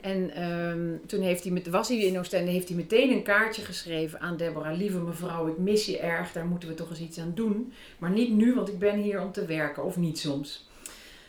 [0.00, 3.62] En ehm, toen heeft hij met, was hij in Oostende, heeft hij meteen een kaartje
[3.62, 4.76] geschreven aan Deborah.
[4.76, 7.72] Lieve mevrouw, ik mis je erg, daar moeten we toch eens iets aan doen.
[7.98, 10.68] Maar niet nu, want ik ben hier om te werken, of niet soms.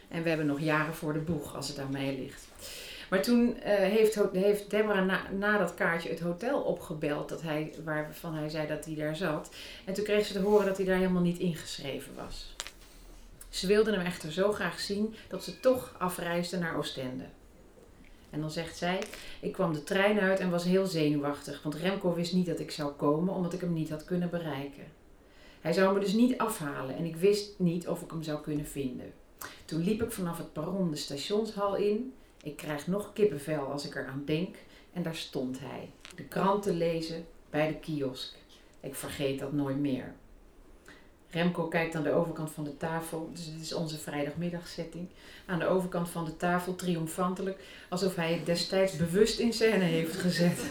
[0.07, 2.47] En we hebben nog jaren voor de boeg, als het aan mij ligt.
[3.09, 7.73] Maar toen eh, heeft, heeft Deborah na, na dat kaartje het hotel opgebeld dat hij,
[7.83, 9.49] waarvan hij zei dat hij daar zat.
[9.85, 12.55] En toen kreeg ze te horen dat hij daar helemaal niet ingeschreven was.
[13.57, 17.25] Ze wilden hem echter zo graag zien dat ze toch afreisden naar Oostende.
[18.29, 19.03] En dan zegt zij:
[19.41, 22.71] Ik kwam de trein uit en was heel zenuwachtig, want Remco wist niet dat ik
[22.71, 24.83] zou komen omdat ik hem niet had kunnen bereiken.
[25.61, 28.65] Hij zou me dus niet afhalen en ik wist niet of ik hem zou kunnen
[28.65, 29.13] vinden.
[29.65, 32.13] Toen liep ik vanaf het perron de stationshal in.
[32.43, 34.55] Ik krijg nog kippenvel als ik eraan denk.
[34.93, 38.35] En daar stond hij, de krant te lezen bij de kiosk.
[38.79, 40.13] Ik vergeet dat nooit meer.
[41.29, 45.07] Remco kijkt aan de overkant van de tafel, dus dit is onze vrijdagmiddagzetting.
[45.45, 47.59] Aan de overkant van de tafel triomfantelijk,
[47.89, 50.69] alsof hij het destijds bewust in scène heeft gezet.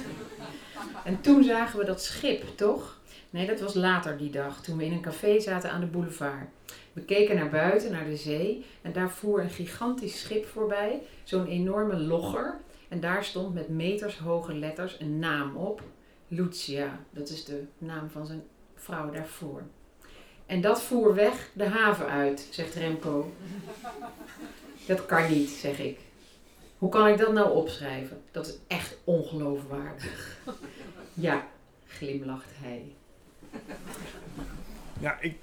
[1.04, 3.00] En toen zagen we dat schip, toch?
[3.30, 6.48] Nee, dat was later die dag, toen we in een café zaten aan de boulevard.
[6.92, 11.46] We keken naar buiten, naar de zee, en daar voer een gigantisch schip voorbij, zo'n
[11.46, 12.58] enorme logger.
[12.88, 15.82] En daar stond met metershoge letters een naam op.
[16.28, 18.42] Lucia, dat is de naam van zijn
[18.74, 19.62] vrouw daarvoor.
[20.46, 23.32] En dat voer weg de haven uit, zegt Remco.
[24.86, 25.98] Dat kan niet, zeg ik.
[26.78, 28.22] Hoe kan ik dat nou opschrijven?
[28.30, 30.38] Dat is echt ongeloofwaardig.
[31.14, 31.46] Ja,
[31.86, 32.82] glimlacht hij.
[35.00, 35.36] ja, ik,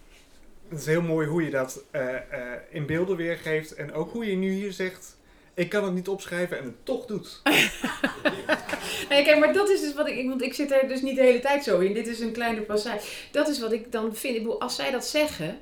[0.70, 3.76] het is heel mooi hoe je dat eh, eh, in beelden weergeeft.
[3.76, 5.18] En ook hoe je nu hier zegt...
[5.54, 7.42] Ik kan het niet opschrijven en het toch doet.
[9.10, 10.28] Nee, kijk, maar dat is dus wat ik.
[10.30, 11.94] Want ik zit er dus niet de hele tijd zo in.
[11.94, 13.08] Dit is een kleine passage.
[13.32, 14.36] Dat is wat ik dan vind.
[14.36, 15.60] Ik bedoel, als zij dat zeggen...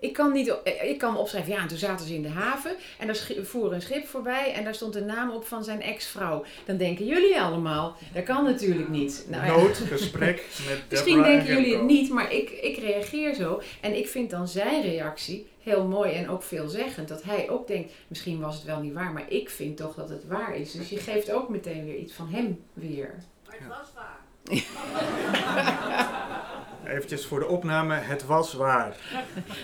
[0.00, 3.06] Ik kan, niet, ik kan opschrijven, ja, en toen zaten ze in de haven en
[3.06, 6.44] daar voer een schip voorbij en daar stond de naam op van zijn ex-vrouw.
[6.64, 9.26] Dan denken jullie allemaal, dat kan natuurlijk niet.
[9.28, 9.56] Nou, ja.
[9.56, 13.62] Noodgesprek met Misschien denken jullie het niet, maar ik, ik reageer zo.
[13.80, 17.08] En ik vind dan zijn reactie heel mooi en ook veelzeggend.
[17.08, 20.08] Dat hij ook denkt, misschien was het wel niet waar, maar ik vind toch dat
[20.08, 20.72] het waar is.
[20.72, 23.14] Dus je geeft ook meteen weer iets van hem weer.
[23.46, 24.18] Maar het was waar.
[26.94, 27.94] Eventjes voor de opname.
[27.94, 28.96] Het was waar.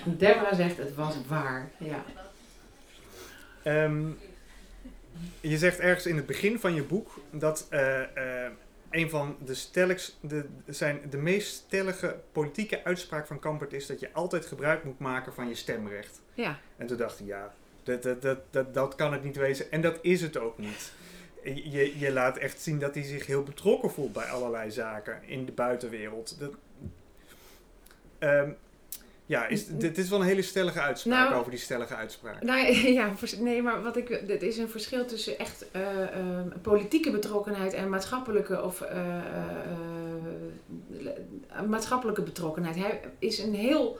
[0.04, 1.70] Deborah zegt, het was waar.
[1.78, 2.04] Ja.
[3.62, 4.06] Ehm,
[5.40, 8.50] je zegt ergens in het begin van je boek dat eh, eh,
[8.94, 14.00] een van de, stelligs, de, zijn, de meest stellige politieke uitspraak van Kampert is dat
[14.00, 16.20] je altijd gebruik moet maken van je stemrecht.
[16.34, 16.58] ja.
[16.76, 19.70] En toen dacht ik, ja, dat, dat, dat, dat, dat kan het niet wezen.
[19.70, 20.92] En dat is het ook niet.
[21.44, 25.44] Je, je laat echt zien dat hij zich heel betrokken voelt bij allerlei zaken in
[25.44, 26.38] de buitenwereld.
[26.38, 26.54] Dat,
[28.24, 28.50] Ehm,
[29.26, 32.42] ja, is, dit is wel een hele stellige uitspraak Nou, over die stellige uitspraak.
[32.42, 37.10] Nou ja, nee, maar wat ik, het is een verschil tussen echt eh, eh, politieke
[37.10, 39.24] betrokkenheid en maatschappelijke of eh, eh,
[41.68, 42.76] maatschappelijke betrokkenheid.
[42.76, 43.98] Hij is een heel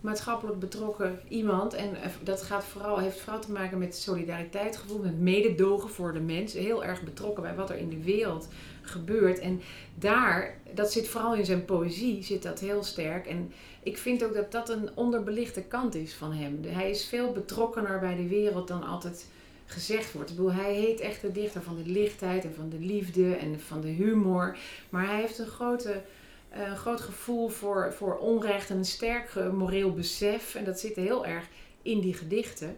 [0.00, 5.90] maatschappelijk betrokken iemand en dat gaat vooral, heeft vooral te maken met solidariteitsgevoel, met mededogen
[5.90, 6.52] voor de mens.
[6.52, 8.48] Heel erg betrokken bij wat er in de wereld
[8.86, 9.38] gebeurt.
[9.38, 9.60] En
[9.94, 13.26] daar, dat zit vooral in zijn poëzie, zit dat heel sterk.
[13.26, 16.60] En ik vind ook dat dat een onderbelichte kant is van hem.
[16.66, 19.26] Hij is veel betrokkener bij de wereld dan altijd
[19.66, 20.30] gezegd wordt.
[20.30, 23.60] Ik bedoel, hij heet echt de dichter van de lichtheid en van de liefde en
[23.60, 24.58] van de humor.
[24.88, 26.02] Maar hij heeft een grote,
[26.48, 30.54] eh, groot gevoel voor, voor onrecht en een sterk moreel besef.
[30.54, 31.44] En dat zit heel erg
[31.82, 32.76] in die gedichten.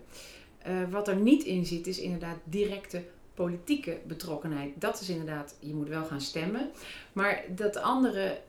[0.59, 3.03] Eh, wat er niet in zit, is inderdaad directe
[3.39, 4.73] politieke betrokkenheid.
[4.75, 6.71] Dat is inderdaad, je moet wel gaan stemmen.
[7.13, 8.41] Maar dat andere,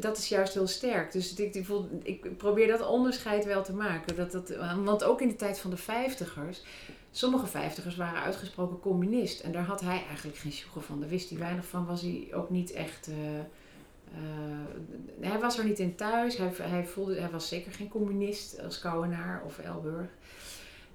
[0.00, 1.12] dat is juist heel sterk.
[1.12, 4.16] Dus ik, ik, ik probeer dat onderscheid wel te maken.
[4.16, 6.62] Dat, dat, want ook in de tijd van de vijftigers,
[7.10, 9.40] sommige vijftigers waren uitgesproken communist.
[9.40, 11.00] En daar had hij eigenlijk geen sjoegen van.
[11.00, 13.08] Daar wist hij weinig van, was hij ook niet echt...
[13.08, 16.36] eh, eh, hij was er niet in thuis.
[16.36, 20.08] Hij, hij, voelde, hij was zeker geen communist als Kouwenaar of Elburg.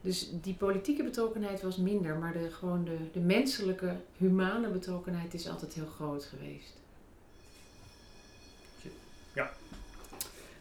[0.01, 2.15] Dus die politieke betrokkenheid was minder.
[2.15, 6.79] Maar de, gewoon de, de menselijke, humane betrokkenheid is altijd heel groot geweest.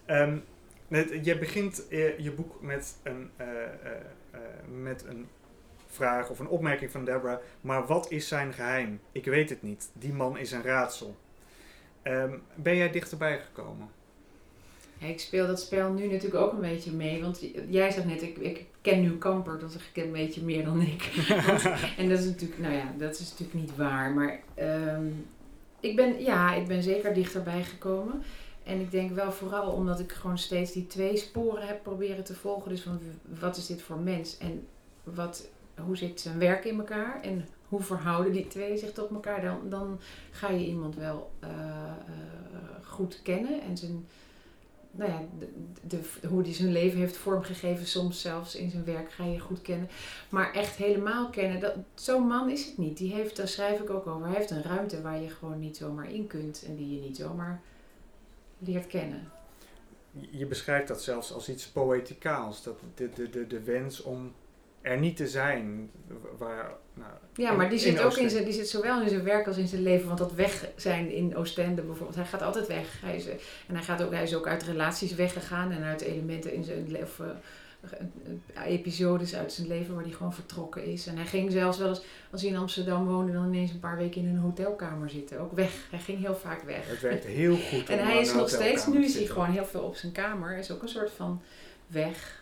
[0.09, 0.37] Ehm,
[0.89, 3.71] net, je begint eh, je boek met een, eh, eh,
[4.83, 5.29] met een
[5.87, 7.39] vraag of een opmerking van Deborah.
[7.61, 9.01] Maar wat is zijn geheim?
[9.13, 9.91] Ik weet het niet.
[9.93, 11.17] Die man is een raadsel.
[12.03, 13.89] Ehm, ben jij dichterbij gekomen?
[14.99, 17.23] Ja, ik speel dat spel nu natuurlijk ook een beetje mee.
[17.23, 20.81] Want jij zegt net, ik, ik ken nu Kamper, dat ik een beetje meer dan
[20.81, 21.03] ik.
[21.99, 24.11] En dat is natuurlijk, nou ja, dat is natuurlijk niet waar.
[24.11, 25.07] Maar ehm,
[25.81, 28.23] ik, ben, ja, ik ben zeker dichterbij gekomen.
[28.63, 32.35] En ik denk wel vooral omdat ik gewoon steeds die twee sporen heb proberen te
[32.35, 32.69] volgen.
[32.69, 33.01] Dus van
[33.41, 34.67] wat is dit voor mens en
[35.05, 39.43] wat, hoe zit zijn werk in elkaar en hoe verhouden die twee zich tot elkaar.
[39.43, 44.07] Dan, dan ga je iemand wel eh, eh, goed kennen en zijn,
[44.91, 45.23] nou ja,
[45.83, 49.63] de, hoe hij zijn leven heeft vormgegeven, soms zelfs in zijn werk ga je goed
[49.63, 49.89] kennen.
[50.29, 52.99] Maar echt helemaal kennen, dat, zo'n man is het niet.
[52.99, 55.77] Die heeft, daar schrijf ik ook over, hij heeft een ruimte waar je gewoon niet
[55.77, 57.61] zomaar in kunt en die je niet zomaar
[58.59, 59.31] leert kennen.
[60.31, 62.63] Je beschrijft dat zelfs als iets poëticaals.
[62.63, 64.33] Dat de, de, de, de wens om
[64.83, 65.91] er niet te zijn.
[66.39, 69.09] Waar, nou, Ja, in- maar die in zit ook in zijn, die zit zowel in
[69.09, 70.07] zijn werk als in zijn leven.
[70.07, 73.01] Want dat weg zijn in Oostende bijvoorbeeld, hij gaat altijd weg.
[73.01, 73.27] Hij is,
[73.67, 76.91] en hij, gaat ook, hij is ook uit relaties weggegaan en uit elementen in zijn
[76.91, 77.41] leven.
[77.81, 77.91] Eh,
[78.55, 81.07] eh, episodes uit zijn leven waar hij gewoon vertrokken is.
[81.07, 83.97] En hij ging zelfs wel eens, als hij in Amsterdam woonde, dan ineens een paar
[83.97, 85.41] weken in een hotelkamer zitten.
[85.41, 85.87] Ook weg.
[85.91, 86.89] Hij ging heel vaak weg.
[86.89, 87.89] Het werkt heel goed.
[87.89, 90.57] En hij is nog steeds, nu is hij gewoon heel veel op zijn kamer.
[90.57, 91.43] Is ook een soort van
[91.87, 92.38] weg.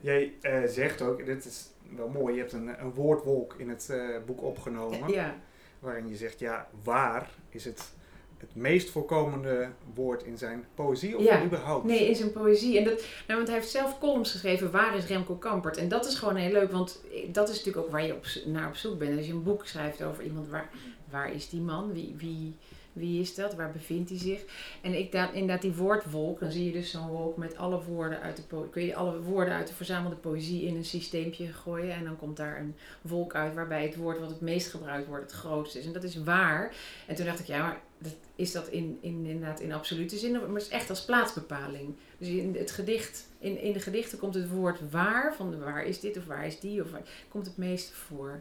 [0.00, 3.88] Jij eh, zegt ook, dit is wel mooi, je hebt een, een woordwolk in het
[3.90, 5.08] eh, boek opgenomen.
[5.12, 5.34] Ja.
[5.78, 7.92] Waarin je zegt, ja, waar is het,
[8.38, 11.44] het meest voorkomende woord in zijn poëzie of Ja.
[11.44, 11.84] überhaupt?
[11.84, 12.78] Nee, in zijn poëzie.
[12.78, 12.94] En dat,
[13.26, 15.76] nou, want hij heeft zelf columns geschreven, Waar is Remco Kampert?
[15.76, 18.68] En dat is gewoon heel leuk, want dat is natuurlijk ook waar je op, naar
[18.68, 19.16] op zoek bent.
[19.16, 20.70] Als je een boek schrijft over iemand, waar,
[21.10, 21.92] waar is die man?
[21.92, 22.56] Wie, wie,
[22.98, 23.54] wie is dat?
[23.54, 24.44] Waar bevindt hij zich?
[24.80, 28.20] En ik daar inderdaad die woordwolk, dan zie je dus zo'n wolk met alle woorden
[28.20, 31.94] uit de po- kun je alle woorden uit de verzamelde poëzie in een systeempje gooien.
[31.94, 35.30] En dan komt daar een wolk uit waarbij het woord wat het meest gebruikt wordt
[35.30, 35.86] het grootste is.
[35.86, 36.74] En dat is waar.
[37.06, 40.32] En toen dacht ik, ja, maar dat, is dat in, in, inderdaad in absolute zin,
[40.32, 41.94] maar het is echt als plaatsbepaling.
[42.18, 46.00] Dus in het gedicht, in, in de gedichten komt het woord waar, van waar is
[46.00, 48.40] dit of waar is die, of waar, komt het meest voor.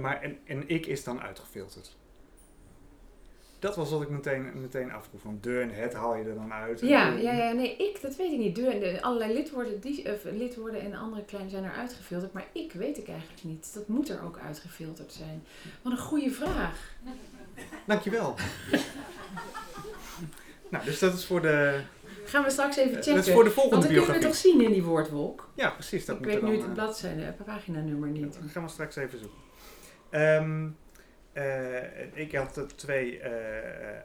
[0.00, 1.96] Maar, en, en ik is dan uitgefilterd.
[3.58, 5.20] Dat was wat ik meteen, meteen afvroeg.
[5.20, 6.80] Van de en het haal je er dan uit.
[6.80, 8.54] Ja, ja, ja, nee, ik, dat weet ik niet.
[8.54, 12.72] De, de, allerlei lidwoorden, die, of lidwoorden en andere kleine zijn er uitgefilterd, maar ik
[12.72, 13.74] weet ik eigenlijk niet.
[13.74, 15.44] Dat moet er ook uitgefilterd zijn.
[15.82, 16.94] Wat een goede vraag.
[17.86, 18.34] Dankjewel.
[20.70, 21.80] nou, dus dat is voor de,
[22.26, 23.20] Gaan we straks even dat checken.
[23.20, 25.48] is voor de Want volgende dan kunnen we toch zien in die woordwolk.
[25.54, 26.04] Ja, precies.
[26.04, 28.32] Dat ik moet weet nu het eh, bladzijde, het paginanummer niet.
[28.40, 29.38] Dat gaan we straks even zoeken.
[30.10, 30.68] Ehm,
[31.36, 33.32] eh, ik had er twee eh,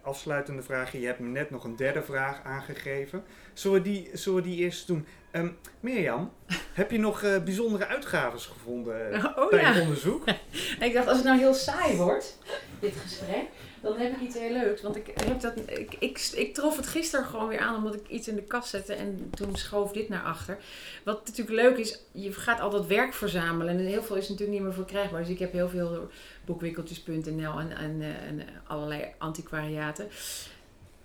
[0.02, 1.00] afsluitende vragen.
[1.00, 3.24] Je hebt me net nog een derde vraag aangegeven.
[3.54, 5.06] Zullen we die, zullen we die eerst doen?
[5.32, 6.32] Ehm, Mirjam,
[6.74, 9.72] heb je nog eh, bijzondere uitgaves gevonden eh, Oh bij ja.
[9.74, 10.24] het onderzoek?
[10.80, 12.38] Ik dacht, als het nou heel saai wordt,
[12.80, 13.46] dit gesprek,
[13.82, 14.82] dan heb ik iets heel leuks.
[14.82, 18.08] Want ik, heb dat, ik, ik, ik trof het gisteren gewoon weer aan omdat ik
[18.08, 20.58] iets in de kast zette en toen schoof dit naar achter.
[21.04, 24.68] Wat natuurlijk leuk is, je gaat altijd werk verzamelen en heel veel is natuurlijk niet
[24.68, 25.22] meer verkrijgbaar.
[25.22, 26.12] Dus ik heb heel veel door
[26.46, 30.08] boekwinkeltjes.nl en, en, eh, en allerlei antiquariaten.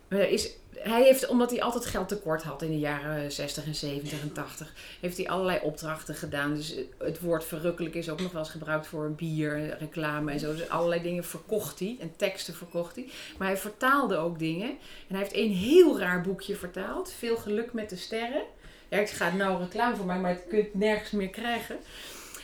[0.08, 3.74] Er is, hij heeft, omdat hij altijd geld tekort had in de jaren 60 en
[3.74, 6.54] 70 en 80, heeft hij allerlei opdrachten gedaan.
[6.54, 10.54] Dus het woord verrukkelijk is ook nog wel eens gebruikt voor bier, reclame en zo.
[10.54, 13.08] Dus allerlei dingen verkocht hij en teksten verkocht hij.
[13.38, 14.68] Maar hij vertaalde ook dingen.
[15.08, 17.12] En hij heeft een heel raar boekje vertaald.
[17.12, 18.42] Veel geluk met de sterren.
[18.88, 21.76] Ja, ik ga nou reclame voor mij, maar het kunt nergens meer krijgen.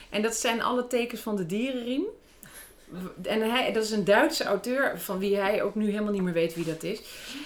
[0.09, 2.05] En dat zijn alle tekens van de dierenriem.
[3.21, 6.33] En hij, dat is een Duitse auteur van wie hij ook nu helemaal niet meer
[6.33, 7.01] weet wie dat is.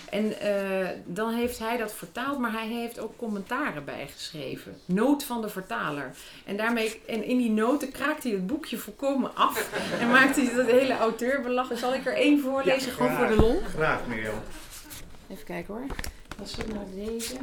[0.10, 4.78] En eh, dan heeft hij dat vertaald, maar hij heeft ook commentaren bijgeschreven.
[4.86, 6.12] Noot van de vertaler.
[6.46, 9.70] En, daarmee, en in die noten kraakt hij het boekje volkomen af.
[10.02, 11.80] En maakt hij dat hele auteur belachelijk.
[11.80, 13.62] Zal ik er één voorlezen, Ja, gewoon voor de lol?
[13.76, 14.42] Graag, Mirjam.
[15.30, 15.86] Even kijken hoor.
[16.38, 17.36] Was het nou deze?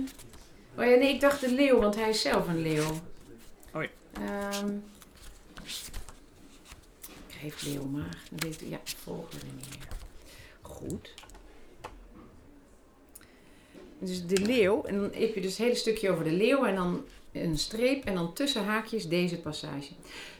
[0.78, 3.00] Oh ja, nee, ik dacht de leeuw, want hij is zelf een leeuw.
[3.74, 3.88] Oh ja.
[4.12, 4.68] Ehm,
[7.44, 7.62] heeft
[8.28, 9.88] weet ik, ja, volgende niet meer.
[10.62, 11.14] Goed.
[13.98, 14.82] dus de leeuw.
[14.82, 18.04] En dan heb je dus het hele stukje over de leeuw en dan een streep
[18.04, 19.92] en dan tussen haakjes deze passage.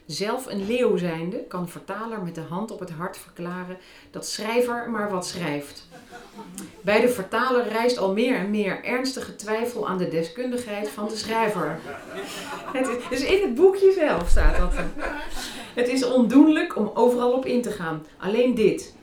[0.07, 3.79] Zelf een leeuw zijnde kan vertaler met de hand op het hart verklaren
[4.11, 5.89] dat schrijver maar wat schrijft.
[6.81, 11.17] Bij de vertaler rijst al meer en meer ernstige twijfel aan de deskundigheid van de
[11.17, 11.81] schrijver.
[12.73, 14.75] Het is, dus in het boekje zelf staat dat.
[15.75, 18.07] Het is ondoenlijk om overal op in te gaan.
[18.19, 18.95] Alleen dit.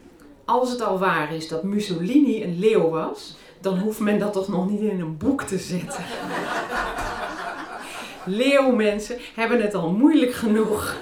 [0.46, 4.48] Als het al waar is dat Mussolini een leeuw was, dan hoeft men dat toch
[4.48, 6.04] nog niet in een boek te zetten.
[8.26, 10.96] Leeuwmensen hebben het al moeilijk genoeg.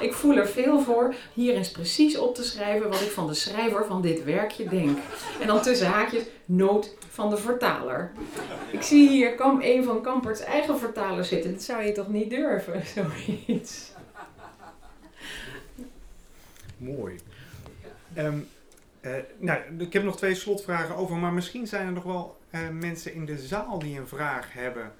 [0.00, 3.34] Ik voel er veel voor hier eens precies op te schrijven wat ik van de
[3.34, 4.98] schrijver van dit werkje denk.
[5.40, 8.12] En dan tussen haakjes nood van de vertaler.
[8.70, 11.52] Ik zie hier een van Kamperts eigen vertalers zitten.
[11.52, 13.89] Dat zou je toch niet durven, zoiets.
[16.80, 17.18] Mooi.
[18.14, 18.38] Ehm,
[19.00, 22.68] eh, nou, ik heb nog twee slotvragen over, maar misschien zijn er nog wel eh,
[22.68, 24.92] mensen in de zaal die een vraag hebben.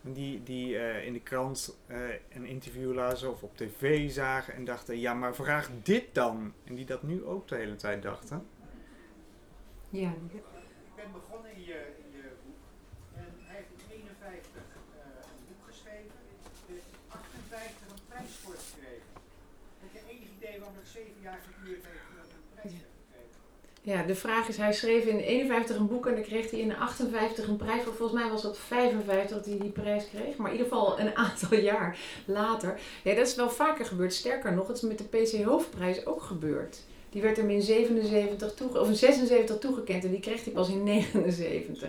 [0.00, 4.64] Die, die eh, in de krant eh, een interview lazen of op tv zagen en
[4.64, 6.52] dachten, ja, maar vraag dit dan.
[6.64, 8.46] En die dat nu ook de hele tijd dachten.
[9.90, 10.42] Ja, Ik
[10.96, 12.62] ben begonnen in je, in je boek
[13.14, 15.00] en hij heeft in 51 eh,
[15.32, 16.16] een boek geschreven,
[16.68, 19.10] er is 58 een prijs voor gekregen.
[19.82, 22.96] Heb je enig idee waarom het zeven jaar geduurd heeft voordat hij een prijs heeft
[23.00, 23.40] gekregen?
[23.88, 26.76] Ja, de vraag is, hij schreef in 51 een boek en dan kreeg hij in
[26.76, 27.82] 58 een prijs.
[27.82, 30.36] Voor, volgens mij was dat 55 dat hij die prijs kreeg.
[30.36, 32.80] Maar in ieder geval een aantal jaar later.
[33.04, 34.14] Ja, dat is wel vaker gebeurd.
[34.14, 36.78] Sterker nog, het is met de PC Hoofdprijs ook gebeurd.
[37.10, 40.68] Die werd hem in 77 toege of in 76 toegekend en die kreeg hij pas
[40.68, 41.88] in 79.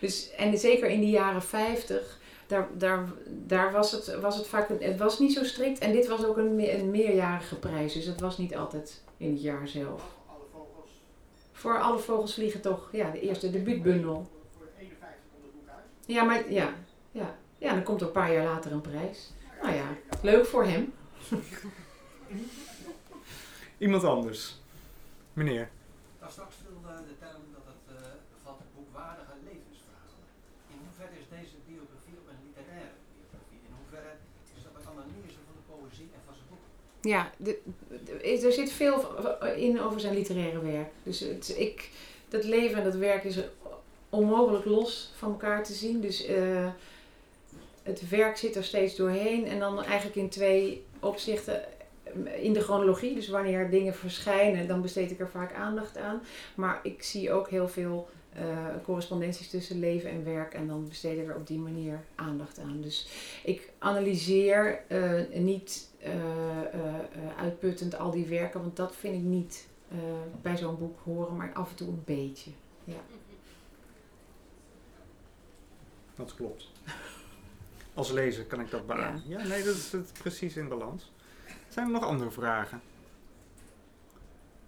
[0.00, 4.68] Dus, en zeker in de jaren 50, daar, daar, daar was, het, was het vaak,
[4.78, 5.78] het was niet zo strikt.
[5.78, 9.42] En dit was ook een, een meerjarige prijs, dus het was niet altijd in het
[9.42, 10.18] jaar zelf.
[11.60, 14.30] Voor alle vogels vliegen toch, ja, de eerste debuutbundel.
[14.56, 15.84] voor 51 komt het boek uit.
[16.06, 16.68] Ja, maar ja,
[17.12, 19.32] ja, ja, dan komt er een paar jaar later een prijs.
[19.62, 19.88] Nou ja,
[20.22, 20.92] leuk voor hem.
[23.84, 24.60] Iemand anders.
[25.32, 25.70] Meneer.
[26.20, 30.26] Daar straks viel eh, de term dat het eh, bevat boekwaardige levensverhalen.
[30.72, 33.60] In hoeverre is deze biografie ook een literaire biografie?
[33.68, 34.12] In hoeverre
[34.56, 36.64] is dat een analyse van de poëzie en van zijn boek?
[37.02, 37.30] Ja,
[38.22, 39.04] er zit veel
[39.56, 40.88] in over zijn literaire werk.
[41.02, 41.90] Dus het, ik,
[42.28, 43.38] dat leven en dat werk is
[44.08, 46.00] onmogelijk los van elkaar te zien.
[46.00, 46.68] Dus eh,
[47.82, 49.46] het werk zit er steeds doorheen.
[49.46, 51.62] En dan eigenlijk in twee opzichten.
[52.36, 56.22] In de chronologie, dus wanneer dingen verschijnen, dan besteed ik er vaak aandacht aan.
[56.54, 58.42] Maar ik zie ook heel veel eh,
[58.84, 60.54] correspondenties tussen leven en werk.
[60.54, 62.80] En dan besteed ik er op die manier aandacht aan.
[62.80, 63.08] Dus
[63.44, 65.40] ik analyseer eh, niet eh,
[65.72, 65.89] eh, eh,
[67.40, 69.98] uitputtend al die werken, want dat vind ik niet eh,
[70.42, 72.50] bij zo'n boek horen, maar af en toe een beetje.
[76.14, 76.68] Dat klopt.
[77.94, 79.22] Als lezer kan ik dat beamen.
[79.26, 81.12] Ja, nee, dat is, dat is precies in balans.
[81.68, 82.80] Zijn er nog andere vragen?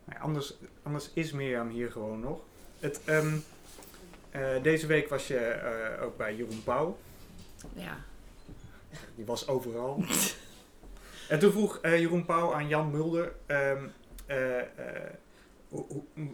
[0.04, 2.40] Nee, anders, anders is Mirjam hier gewoon nog.
[2.78, 3.36] Het, ehm,
[4.30, 6.98] eh, deze week was je eh, ook bij Jeroen Pauw.
[7.74, 7.98] Ja.
[9.14, 10.04] Die was overal.
[11.32, 13.32] en toen vroeg eh, Jeroen Pauw aan Jan Mulder...
[13.46, 13.78] ehm,
[14.26, 14.64] eh, eh,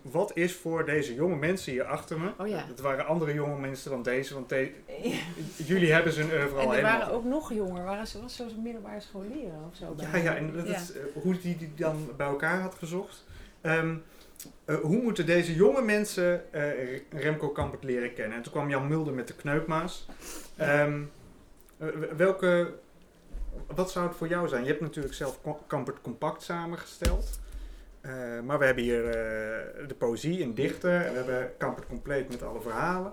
[0.03, 2.31] wat is voor deze jonge mensen hier achter me...
[2.39, 2.65] Oh ja.
[2.69, 4.73] Het waren andere jonge mensen dan deze, want de-
[5.71, 6.99] jullie hebben ze oeuvre al En helemaal...
[6.99, 9.95] waren ook nog jonger, waren ze was zo'n middelbare scholieren of zo.
[9.97, 10.75] Ja, ja, en dat Ja.
[10.75, 10.93] is,
[11.23, 13.25] hoe die die dan bij elkaar had gezocht.
[13.61, 13.95] Ehm,
[14.65, 16.43] eh, hoe moeten deze jonge mensen
[17.11, 18.37] Remco Kampert leren kennen?
[18.37, 20.09] En toen kwam Jan Mulder met de kneupmaas.
[20.57, 21.01] Ehm,
[21.79, 22.73] eh, welke,
[23.75, 24.63] wat zou het voor jou zijn?
[24.63, 27.41] Je hebt natuurlijk zelf Kampert compact samengesteld.
[28.01, 28.13] Eh,
[28.45, 31.01] maar we hebben hier eh, de poëzie, een dichter.
[31.01, 33.13] En we hebben Kampert compleet met alle verhalen.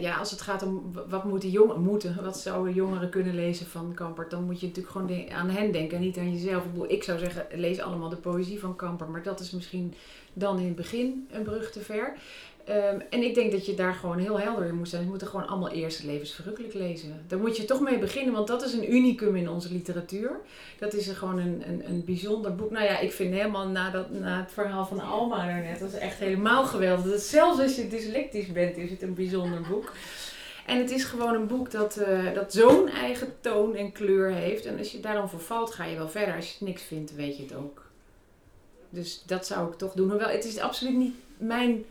[0.00, 3.94] Ja, als het gaat om wat moeten jongeren moeten, wat zouden jongeren kunnen lezen van
[3.94, 6.64] Kampert, dan moet je natuurlijk gewoon aan hen denken en niet aan jezelf.
[6.86, 9.94] Ik zou zeggen, lees allemaal de poëzie van Kampert, maar dat is misschien
[10.32, 12.16] dan in het begin een brug te ver.
[12.68, 15.02] Ehm, en ik denk dat je daar gewoon heel helder in moet zijn.
[15.02, 17.24] Je moet er gewoon allemaal eerst levensverrukkelijk lezen.
[17.26, 20.30] Daar moet je toch mee beginnen, want dat is een unicum in onze literatuur.
[20.78, 22.70] Dat is gewoon een, een, een bijzonder boek.
[22.70, 25.98] Nou ja, ik vind helemaal na, dat, na het verhaal van Alma daarnet, dat is
[25.98, 27.10] echt helemaal geweldig.
[27.10, 29.92] Dat zelfs als je dyslectisch bent, is het een bijzonder boek.
[30.66, 34.64] En het is gewoon een boek dat, eh, dat zo'n eigen toon en kleur heeft.
[34.66, 36.34] En als je daar dan voor valt, ga je wel verder.
[36.34, 37.86] Als je het niks vindt, weet je het ook.
[38.90, 40.10] Dus dat zou ik toch doen.
[40.10, 41.84] Hoewel, het is absoluut niet mijn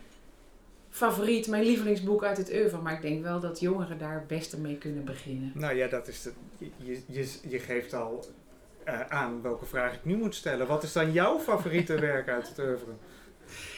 [0.97, 2.81] favoriet, mijn lievelingsboek uit het oeuvre.
[2.81, 5.51] Maar ik denk wel dat jongeren daar het beste mee kunnen beginnen.
[5.55, 6.31] Nou ja, dat is de,
[6.77, 8.25] je, je, je geeft al
[8.83, 10.67] eh, aan welke vraag ik nu moet stellen.
[10.67, 12.91] Wat is dan jouw favoriete werk uit het oeuvre?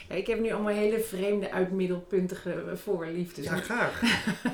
[0.09, 3.45] Ja, ik heb nu allemaal hele vreemde, uitmiddelpuntige eh, voorliefdes.
[3.45, 4.01] Ja, graag.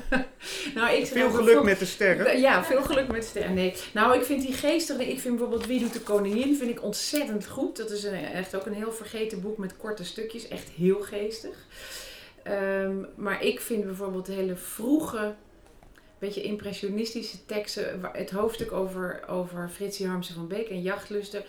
[0.74, 2.40] nou, ik Veel geluk met de sterren.
[2.40, 3.54] Ja, veel geluk met sterren.
[3.54, 3.74] Nee.
[3.94, 7.46] Nou, ik vind die geestige, ik vind bijvoorbeeld Wie doet de koningin, vind ik ontzettend
[7.46, 7.76] goed.
[7.76, 10.48] Dat is een, echt ook een heel vergeten boek met korte stukjes.
[10.48, 11.56] Echt heel geestig.
[12.46, 15.34] Ehm, maar ik vind bijvoorbeeld hele vroege,
[16.18, 18.00] beetje impressionistische teksten.
[18.12, 21.44] Het hoofdstuk over, over Fritsie Harmsen van Beek en jachtlusten.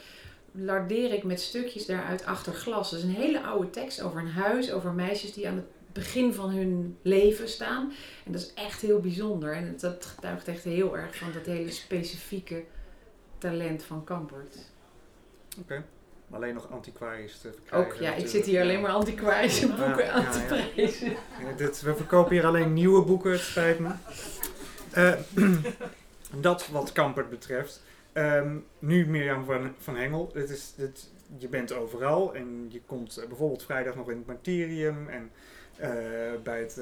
[0.51, 2.89] Lardeer ik met stukjes daaruit achter glas.
[2.89, 6.33] Dat is een hele oude tekst over een huis, over meisjes die aan het begin
[6.33, 7.93] van hun leven staan.
[8.25, 9.53] En dat is echt heel bijzonder.
[9.53, 12.63] En dat getuigt echt heel erg van dat hele specifieke
[13.37, 14.57] talent van Kampert.
[15.59, 15.83] Oké.
[16.31, 17.91] Alleen nog antiquarisch te verkrijgen.
[17.93, 21.15] Ook, ja, ik zit hier alleen maar antiquarische boeken Ja, aan te prijzen.
[21.57, 23.89] Dit, we verkopen hier alleen nieuwe boeken, het spijt me.
[24.91, 25.13] Eh,
[26.47, 27.83] dat wat Kampert betreft.
[28.13, 30.29] Ehm, nu Mirjam van, van Hengel.
[30.33, 34.25] Het is, het, je bent overal en je komt eh, bijvoorbeeld vrijdag nog in het
[34.27, 35.31] Martyrium en
[35.75, 35.89] eh,
[36.43, 36.79] bij het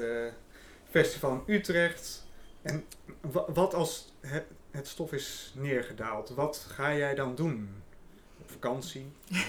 [0.90, 2.26] festival in Utrecht.
[2.62, 2.84] En
[3.20, 6.28] wa- wat als het, het stof is neergedaald?
[6.28, 7.68] Wat ga jij dan doen?
[8.46, 9.06] Vakantie?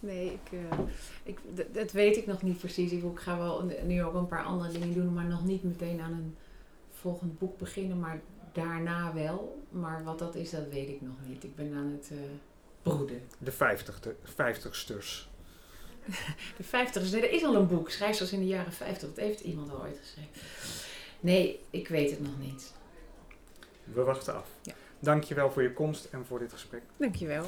[0.00, 0.78] Nee, ik, eh,
[1.22, 1.38] ik,
[1.72, 2.92] dat weet ik nog niet precies.
[2.92, 6.12] Ik, ga wel nu ook een paar andere dingen doen, maar nog niet meteen aan
[6.12, 6.36] een
[6.90, 7.98] volgend boek beginnen.
[7.98, 8.20] Maar
[8.52, 9.62] daarna wel.
[9.70, 11.44] Maar wat dat is, dat weet ik nog niet.
[11.44, 12.18] Ik ben aan het eh,
[12.82, 13.22] broeden.
[13.38, 15.28] De vijftigste, vijftigsters.
[16.56, 19.08] De 50 nee, er is al een boek, Schrijfsters in de jaren 50.
[19.08, 20.30] Dat heeft iemand al ooit geschreven.
[21.20, 22.72] Nee, ik weet het nog niet.
[23.84, 24.48] We wachten af.
[24.62, 24.72] Ja.
[25.00, 26.82] Dankjewel voor je komst en voor dit gesprek.
[26.96, 27.44] Dankjewel.